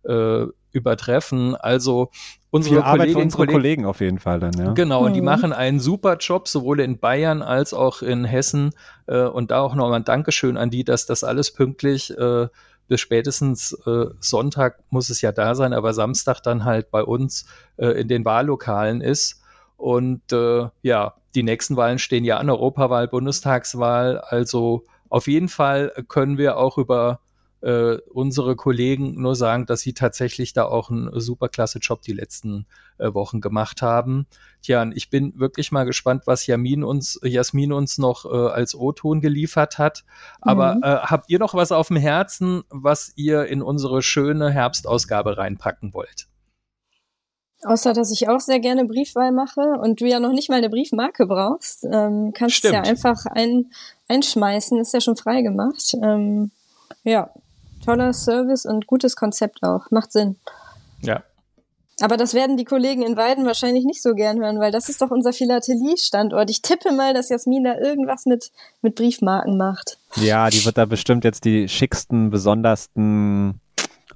äh, 0.05 0.47
übertreffen. 0.73 1.55
Also 1.55 2.11
unsere 2.51 2.77
Viel 2.77 2.83
Arbeit 2.85 3.11
für 3.11 3.19
unsere 3.19 3.47
Kollegen, 3.47 3.53
Kollegen 3.53 3.87
auf 3.87 4.01
jeden 4.01 4.19
Fall 4.19 4.41
dann, 4.41 4.53
ja. 4.59 4.73
Genau, 4.73 5.05
und 5.05 5.15
die 5.15 5.21
Mhm. 5.21 5.27
machen 5.27 5.53
einen 5.53 5.81
super 5.81 6.17
Job, 6.19 6.49
sowohl 6.49 6.81
in 6.81 6.99
Bayern 6.99 7.43
als 7.43 7.73
auch 7.73 8.03
in 8.03 8.25
Hessen. 8.25 8.73
Äh, 9.07 9.23
und 9.23 9.51
da 9.51 9.61
auch 9.61 9.75
nochmal 9.75 10.01
ein 10.01 10.05
Dankeschön 10.05 10.57
an 10.57 10.71
die, 10.71 10.85
dass 10.85 11.07
das 11.07 11.25
alles 11.25 11.53
pünktlich 11.53 12.17
äh, 12.17 12.49
bis 12.89 13.01
spätestens 13.01 13.73
äh, 13.87 14.07
Sonntag 14.21 14.81
muss 14.91 15.09
es 15.09 15.23
ja 15.23 15.33
da 15.33 15.55
sein, 15.55 15.73
aber 15.73 15.95
Samstag 15.95 16.41
dann 16.43 16.65
halt 16.65 16.91
bei 16.91 17.03
uns 17.03 17.47
äh, 17.77 17.87
in 17.89 18.09
den 18.09 18.25
Wahllokalen 18.25 19.01
ist. 19.01 19.41
Und 19.77 20.33
äh, 20.33 20.69
ja, 20.83 21.15
die 21.35 21.43
nächsten 21.43 21.77
Wahlen 21.77 21.99
stehen 21.99 22.25
ja 22.25 22.37
an, 22.37 22.51
Europawahl, 22.51 23.09
Bundestagswahl. 23.09 24.19
Also 24.19 24.85
auf 25.09 25.27
jeden 25.27 25.49
Fall 25.49 25.93
können 26.09 26.37
wir 26.37 26.59
auch 26.59 26.77
über 26.77 27.21
äh, 27.63 27.99
unsere 28.13 28.57
Kollegen 28.57 29.21
nur 29.21 29.37
sagen, 29.37 29.67
dass 29.67 29.81
sie 29.81 29.95
tatsächlich 29.95 30.53
da 30.53 30.65
auch 30.65 30.91
einen 30.91 31.21
super 31.21 31.49
klasse 31.49 31.79
Job 31.79 32.03
die 32.03 32.13
letzten 32.13 32.67
äh, 32.99 33.15
Wochen 33.15 33.41
gemacht 33.41 33.83
haben. 33.83 34.27
Tja, 34.63 34.89
ich 34.95 35.11
bin 35.11 35.39
wirklich 35.39 35.73
mal 35.73 35.85
gespannt, 35.85 36.23
was 36.27 36.47
Jasmin 36.47 36.85
uns, 36.85 37.19
Jasmin 37.23 37.73
uns 37.73 37.99
noch 37.99 38.25
äh, 38.25 38.29
als 38.29 38.75
O-Ton 38.75 39.21
geliefert 39.21 39.79
hat. 39.79 40.05
Aber 40.41 40.75
Mhm. 40.75 40.83
äh, 40.83 40.97
habt 40.97 41.31
ihr 41.31 41.39
noch 41.39 41.55
was 41.55 41.73
auf 41.73 41.89
dem 41.89 41.97
Herzen, 41.97 42.63
was 42.69 43.13
ihr 43.17 43.47
in 43.47 43.63
unsere 43.63 44.03
schöne 44.03 44.51
Herbstausgabe 44.51 45.37
reinpacken 45.39 45.95
wollt? 45.95 46.27
Außer, 47.65 47.93
dass 47.93 48.11
ich 48.11 48.29
auch 48.29 48.41
sehr 48.41 48.59
gerne 48.59 48.85
Briefwahl 48.87 49.31
mache 49.31 49.61
und 49.81 50.01
du 50.01 50.07
ja 50.07 50.19
noch 50.19 50.33
nicht 50.33 50.49
mal 50.51 50.57
eine 50.57 50.69
Briefmarke 50.69 51.27
brauchst, 51.27 51.85
ähm, 51.85 52.33
kannst 52.35 52.65
du 52.65 52.69
es 52.69 52.75
ja 52.75 52.83
einfach 52.83 53.25
ein, 53.27 53.71
einschmeißen, 54.09 54.81
ist 54.81 54.93
ja 54.95 55.01
schon 55.01 55.17
frei 55.17 55.43
gemacht. 55.43 55.95
Ähm, 56.03 56.51
ja, 57.05 57.31
toller 57.85 58.13
Service 58.13 58.65
und 58.67 58.87
gutes 58.87 59.17
Konzept 59.17 59.63
auch, 59.63 59.91
macht 59.91 60.13
Sinn. 60.13 60.37
Ja. 61.01 61.23
Aber 62.01 62.17
das 62.17 62.35
werden 62.35 62.57
die 62.57 62.65
Kollegen 62.65 63.03
in 63.03 63.17
Weiden 63.17 63.47
wahrscheinlich 63.47 63.85
nicht 63.85 64.03
so 64.03 64.15
gern 64.15 64.41
hören, 64.41 64.59
weil 64.59 64.73
das 64.73 64.89
ist 64.89 65.03
doch 65.03 65.11
unser 65.11 65.33
Philatelie-Standort. 65.33 66.51
Ich 66.51 66.63
tippe 66.63 66.91
mal, 66.91 67.15
dass 67.15 67.29
Jasmin 67.29 67.65
da 67.65 67.79
irgendwas 67.79 68.27
mit, 68.27 68.51
mit 68.81 68.97
Briefmarken 68.97 69.57
macht. 69.57 69.99
Ja, 70.17 70.49
die 70.49 70.65
wird 70.65 70.79
da 70.79 70.87
bestimmt 70.87 71.25
jetzt 71.25 71.45
die 71.45 71.69
schicksten, 71.69 72.31
besondersten, 72.31 73.61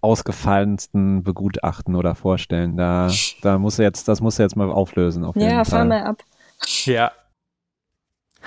ausgefallensten 0.01 1.23
begutachten 1.23 1.95
oder 1.95 2.15
vorstellen. 2.15 2.77
Da, 2.77 3.11
da 3.43 3.59
muss 3.59 3.77
sie 3.77 3.83
jetzt, 3.83 4.09
das 4.09 4.21
muss 4.21 4.37
sie 4.37 4.43
jetzt 4.43 4.57
mal 4.57 4.71
auflösen. 4.71 5.25
Auf 5.25 5.37
jeden 5.37 5.51
Ja, 5.51 5.65
fahr 5.65 5.85
mal 5.85 6.03
ab. 6.03 6.23
Ja. 6.85 7.13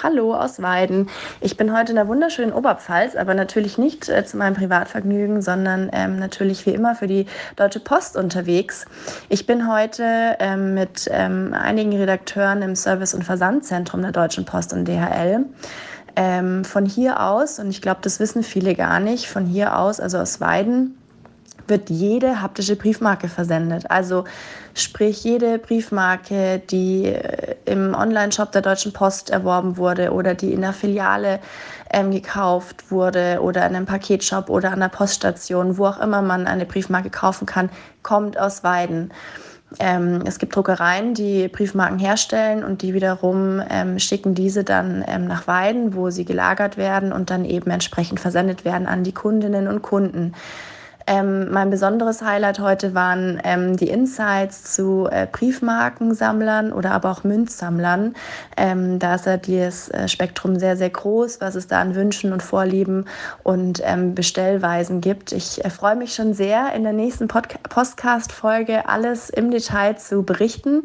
Hallo 0.02 0.34
aus 0.34 0.62
Weiden. 0.62 1.10
Ich 1.42 1.58
bin 1.58 1.76
heute 1.76 1.92
in 1.92 1.98
der 1.98 2.08
wunderschönen 2.08 2.54
Oberpfalz, 2.54 3.18
aber 3.18 3.34
natürlich 3.34 3.78
nicht 3.78 4.08
äh, 4.08 4.24
zu 4.24 4.38
meinem 4.38 4.56
Privatvergnügen, 4.56 5.42
sondern 5.42 5.90
ähm, 5.92 6.18
natürlich 6.20 6.66
wie 6.66 6.70
immer 6.70 6.96
für 6.96 7.08
die 7.08 7.26
Deutsche 7.58 7.82
Post 7.82 8.16
unterwegs. 8.16 8.86
Ich 9.28 9.46
bin 9.46 9.70
heute 9.70 10.38
ähm, 10.40 10.74
mit 10.74 11.10
ähm, 11.12 11.54
einigen 11.54 11.94
Redakteuren 11.98 12.62
im 12.62 12.78
Service- 12.78 13.14
und 13.14 13.24
Versandzentrum 13.24 14.02
der 14.02 14.14
Deutschen 14.14 14.46
Post 14.46 14.72
und 14.72 14.86
DHL. 14.86 15.46
Ähm, 16.16 16.64
von 16.64 16.86
hier 16.86 17.22
aus, 17.22 17.60
und 17.60 17.70
ich 17.70 17.82
glaube, 17.82 18.00
das 18.02 18.22
wissen 18.22 18.42
viele 18.42 18.76
gar 18.76 19.02
nicht, 19.02 19.28
von 19.28 19.46
hier 19.46 19.78
aus, 19.78 20.00
also 20.00 20.18
aus 20.18 20.40
Weiden, 20.40 20.99
wird 21.70 21.90
jede 21.90 22.42
haptische 22.42 22.76
Briefmarke 22.76 23.28
versendet. 23.28 23.90
Also 23.90 24.26
sprich 24.74 25.24
jede 25.24 25.60
Briefmarke, 25.60 26.60
die 26.70 27.06
äh, 27.06 27.56
im 27.66 27.94
Online-Shop 27.94 28.52
der 28.52 28.62
Deutschen 28.62 28.94
Post 28.94 29.30
erworben 29.30 29.78
wurde 29.78 30.12
oder 30.12 30.34
die 30.34 30.54
in 30.54 30.62
der 30.62 30.74
Filiale 30.74 31.40
ähm, 31.92 32.12
gekauft 32.12 32.92
wurde 32.92 33.40
oder 33.42 33.66
in 33.66 33.76
einem 33.76 33.86
Paketshop 33.86 34.50
oder 34.50 34.72
an 34.72 34.80
der 34.80 34.90
Poststation, 34.90 35.78
wo 35.78 35.88
auch 35.88 36.00
immer 36.00 36.22
man 36.22 36.48
eine 36.48 36.66
Briefmarke 36.66 37.10
kaufen 37.10 37.46
kann, 37.46 37.70
kommt 38.04 38.38
aus 38.40 38.64
Weiden. 38.64 39.12
Ähm, 39.80 40.24
es 40.26 40.40
gibt 40.40 40.56
Druckereien, 40.56 41.14
die 41.14 41.48
Briefmarken 41.48 42.00
herstellen 42.00 42.64
und 42.64 42.82
die 42.82 42.96
wiederum 42.96 43.62
ähm, 43.70 44.00
schicken 44.00 44.34
diese 44.34 44.64
dann 44.64 45.04
ähm, 45.08 45.28
nach 45.28 45.46
Weiden, 45.46 45.94
wo 45.96 46.10
sie 46.10 46.26
gelagert 46.26 46.78
werden 46.78 47.14
und 47.14 47.30
dann 47.30 47.46
eben 47.46 47.70
entsprechend 47.70 48.20
versendet 48.20 48.66
werden 48.66 48.88
an 48.88 49.04
die 49.04 49.14
Kundinnen 49.14 49.68
und 49.68 49.84
Kunden. 49.84 50.34
Ähm, 51.10 51.52
mein 51.52 51.72
besonderes 51.72 52.22
Highlight 52.22 52.60
heute 52.60 52.94
waren 52.94 53.42
ähm, 53.44 53.76
die 53.76 53.90
Insights 53.90 54.76
zu 54.76 55.08
äh, 55.12 55.26
Briefmarkensammlern 55.26 56.72
oder 56.72 56.92
aber 56.92 57.10
auch 57.10 57.24
Münzsammlern. 57.24 58.14
Ähm, 58.56 59.00
da 59.00 59.16
ist 59.16 59.26
ja 59.26 59.38
das 59.38 59.90
äh, 59.90 60.08
Spektrum 60.08 60.60
sehr, 60.60 60.78
sehr 60.78 60.92
groß, 60.92 61.42
was 61.42 61.56
es 61.56 61.66
da 61.66 61.82
an 61.82 61.96
Wünschen 61.96 62.32
und 62.32 62.44
Vorlieben 62.44 63.06
und 63.42 63.82
ähm, 63.84 64.14
Bestellweisen 64.14 65.02
gibt. 65.02 65.32
Ich 65.32 65.66
äh, 65.66 65.72
freue 65.72 65.96
mich 65.96 66.14
schon 66.14 66.36
sehr, 66.36 66.74
in 66.76 66.84
der 66.84 66.94
nächsten 66.94 67.28
Podca 67.28 67.58
Podcast-Folge 67.68 68.88
alles 68.88 69.32
im 69.32 69.50
Detail 69.50 69.98
zu 69.98 70.22
berichten 70.22 70.84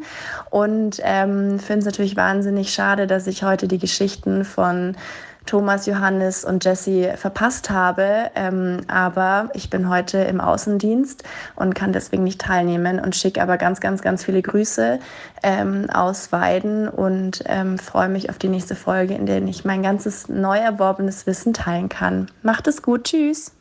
und 0.49 0.99
ähm, 1.03 1.59
finde 1.59 1.81
es 1.81 1.85
natürlich 1.85 2.15
wahnsinnig 2.15 2.73
schade, 2.73 3.05
dass 3.05 3.27
ich 3.27 3.43
heute 3.43 3.67
die 3.67 3.77
Geschichten 3.77 4.43
von 4.43 4.95
Thomas, 5.45 5.85
Johannes 5.85 6.45
und 6.45 6.63
Jesse 6.65 7.15
verpasst 7.17 7.69
habe. 7.69 8.31
Ähm, 8.35 8.81
aber 8.87 9.49
ich 9.53 9.69
bin 9.69 9.89
heute 9.89 10.19
im 10.19 10.41
Außendienst 10.41 11.23
und 11.55 11.75
kann 11.75 11.93
deswegen 11.93 12.23
nicht 12.23 12.41
teilnehmen 12.41 12.99
und 12.99 13.15
schicke 13.15 13.41
aber 13.41 13.57
ganz, 13.57 13.79
ganz, 13.79 14.01
ganz 14.01 14.23
viele 14.23 14.41
Grüße 14.41 14.99
ähm, 15.43 15.89
aus 15.91 16.31
Weiden 16.31 16.87
und 16.87 17.43
ähm, 17.47 17.77
freue 17.77 18.09
mich 18.09 18.29
auf 18.29 18.37
die 18.37 18.49
nächste 18.49 18.75
Folge, 18.75 19.15
in 19.15 19.25
der 19.25 19.43
ich 19.43 19.65
mein 19.65 19.83
ganzes 19.83 20.29
neu 20.29 20.57
erworbenes 20.57 21.27
Wissen 21.27 21.53
teilen 21.53 21.89
kann. 21.89 22.31
Macht 22.41 22.67
es 22.67 22.81
gut. 22.81 23.05
Tschüss. 23.05 23.51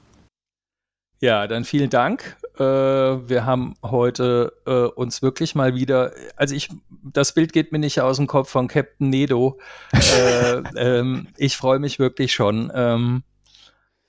Ja, 1.21 1.47
dann 1.47 1.65
vielen 1.65 1.91
Dank. 1.91 2.37
Äh, 2.59 2.63
wir 2.63 3.45
haben 3.45 3.75
heute 3.83 4.53
äh, 4.67 4.85
uns 4.85 5.23
wirklich 5.23 5.55
mal 5.55 5.75
wieder, 5.75 6.13
also 6.37 6.55
ich, 6.55 6.69
das 7.03 7.33
Bild 7.33 7.53
geht 7.53 7.73
mir 7.73 7.79
nicht 7.79 8.01
aus 8.01 8.17
dem 8.17 8.27
Kopf 8.27 8.49
von 8.51 8.69
Captain 8.69 9.11
Nedo. 9.11 9.59
äh, 9.93 10.57
ähm, 10.77 11.29
ich 11.37 11.57
freue 11.57 11.79
mich 11.79 11.99
wirklich 11.99 12.33
schon. 12.33 12.71
Ähm, 12.75 13.25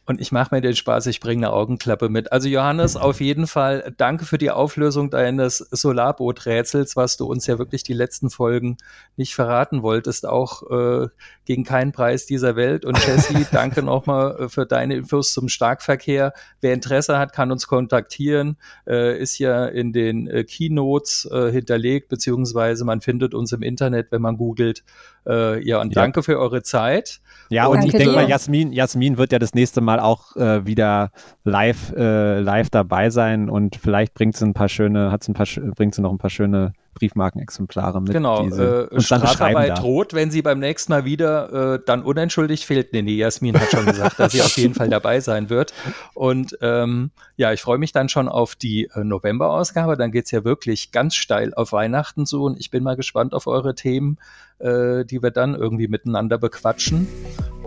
Und 0.07 0.21
ich 0.21 0.31
mache 0.31 0.53
mir 0.53 0.61
den 0.61 0.75
Spaß, 0.75 1.07
ich 1.07 1.19
bringe 1.19 1.47
eine 1.47 1.55
Augenklappe 1.55 2.09
mit. 2.09 2.31
Also 2.31 2.47
Johannes, 2.47 2.95
auf 2.95 3.21
jeden 3.21 3.47
Fall 3.47 3.91
danke 3.97 4.25
für 4.25 4.37
die 4.37 4.51
Auflösung 4.51 5.09
deines 5.09 5.57
Solarboot-Rätsels, 5.57 6.95
was 6.95 7.17
du 7.17 7.25
uns 7.25 7.47
ja 7.47 7.57
wirklich 7.57 7.81
die 7.81 7.93
letzten 7.93 8.29
Folgen 8.29 8.77
nicht 9.17 9.33
verraten 9.33 9.81
wolltest, 9.81 10.27
auch 10.27 10.61
äh, 10.69 11.07
gegen 11.45 11.63
keinen 11.63 11.91
Preis 11.91 12.27
dieser 12.27 12.55
Welt. 12.55 12.85
Und 12.85 13.03
Jesse, 13.05 13.47
danke 13.51 13.81
nochmal 13.81 14.35
äh, 14.41 14.49
für 14.49 14.67
deine 14.67 14.95
Infos 14.95 15.33
zum 15.33 15.49
Starkverkehr. 15.49 16.33
Wer 16.61 16.73
Interesse 16.73 17.17
hat, 17.17 17.33
kann 17.33 17.51
uns 17.51 17.65
kontaktieren, 17.65 18.57
äh, 18.87 19.17
ist 19.19 19.39
ja 19.39 19.65
in 19.65 19.91
den 19.91 20.27
äh, 20.27 20.43
Keynotes 20.43 21.27
äh, 21.31 21.51
hinterlegt, 21.51 22.09
beziehungsweise 22.09 22.85
man 22.85 23.01
findet 23.01 23.33
uns 23.33 23.51
im 23.53 23.63
Internet, 23.63 24.11
wenn 24.11 24.21
man 24.21 24.37
googelt. 24.37 24.83
Äh, 25.27 25.67
ja, 25.67 25.81
und 25.81 25.95
ja. 25.95 26.01
danke 26.01 26.21
für 26.21 26.37
eure 26.37 26.61
Zeit. 26.61 27.21
Ja, 27.49 27.65
und, 27.67 27.79
und 27.79 27.85
ich 27.85 27.91
denke 27.91 28.13
mal, 28.13 28.29
Jasmin, 28.29 28.71
Jasmin 28.71 29.17
wird 29.17 29.31
ja 29.31 29.39
das 29.39 29.53
nächste 29.53 29.81
Mal 29.81 29.94
auch 29.99 30.35
äh, 30.35 30.65
wieder 30.65 31.11
live, 31.43 31.91
äh, 31.95 32.39
live 32.39 32.69
dabei 32.69 33.09
sein 33.09 33.49
und 33.49 33.75
vielleicht 33.75 34.13
bringt 34.13 34.35
sie 34.35 34.45
ein 34.45 34.53
paar 34.53 34.69
schöne, 34.69 35.11
hat 35.11 35.23
sie 35.23 35.31
ein 35.31 35.35
paar, 35.35 35.47
bringt 35.75 35.95
sie 35.95 36.01
noch 36.01 36.11
ein 36.11 36.17
paar 36.17 36.29
schöne 36.29 36.73
Briefmarkenexemplare 36.95 38.01
mit. 38.01 38.13
Genau, 38.13 38.47
äh, 38.47 38.99
Strafarbeit 38.99 39.77
droht, 39.79 40.13
wenn 40.13 40.31
sie 40.31 40.41
beim 40.41 40.59
nächsten 40.59 40.93
Mal 40.93 41.05
wieder 41.05 41.75
äh, 41.75 41.79
dann 41.85 42.01
unentschuldigt 42.01 42.63
fehlt. 42.63 42.93
Nee, 42.93 43.01
nee, 43.01 43.15
Jasmin 43.15 43.59
hat 43.59 43.69
schon 43.69 43.85
gesagt, 43.85 44.19
dass 44.19 44.31
sie 44.31 44.41
auf 44.41 44.57
jeden 44.57 44.73
Fall 44.73 44.89
dabei 44.89 45.19
sein 45.19 45.49
wird. 45.49 45.73
Und 46.13 46.57
ähm, 46.61 47.11
ja, 47.35 47.51
ich 47.51 47.61
freue 47.61 47.77
mich 47.77 47.91
dann 47.91 48.09
schon 48.09 48.29
auf 48.29 48.55
die 48.55 48.89
äh, 48.95 49.03
November-Ausgabe. 49.03 49.97
Dann 49.97 50.11
geht's 50.11 50.31
ja 50.31 50.43
wirklich 50.45 50.91
ganz 50.91 51.15
steil 51.15 51.53
auf 51.53 51.73
Weihnachten 51.73 52.25
zu 52.25 52.43
und 52.43 52.59
ich 52.59 52.71
bin 52.71 52.81
mal 52.81 52.95
gespannt 52.95 53.33
auf 53.33 53.45
eure 53.45 53.75
Themen, 53.75 54.17
äh, 54.59 55.05
die 55.05 55.21
wir 55.21 55.31
dann 55.31 55.55
irgendwie 55.55 55.87
miteinander 55.87 56.37
bequatschen. 56.37 57.07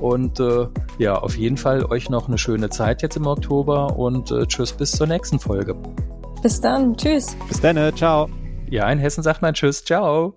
Und 0.00 0.38
äh, 0.40 0.68
ja, 0.98 1.16
auf 1.16 1.36
jeden 1.36 1.56
Fall 1.56 1.84
euch 1.84 2.08
noch 2.08 2.28
eine 2.28 2.38
schöne 2.38 2.70
Zeit 2.70 3.02
jetzt 3.02 3.16
im 3.16 3.26
Oktober 3.26 3.98
und 3.98 4.30
äh, 4.30 4.46
tschüss 4.46 4.72
bis 4.72 4.92
zur 4.92 5.06
nächsten 5.06 5.38
Folge. 5.40 5.74
Bis 6.42 6.60
dann, 6.60 6.96
tschüss. 6.96 7.36
Bis 7.48 7.60
dann, 7.60 7.94
ciao. 7.96 8.28
Ja, 8.70 8.90
in 8.90 8.98
Hessen 8.98 9.22
sagt 9.22 9.42
man 9.42 9.54
Tschüss, 9.54 9.84
ciao. 9.84 10.34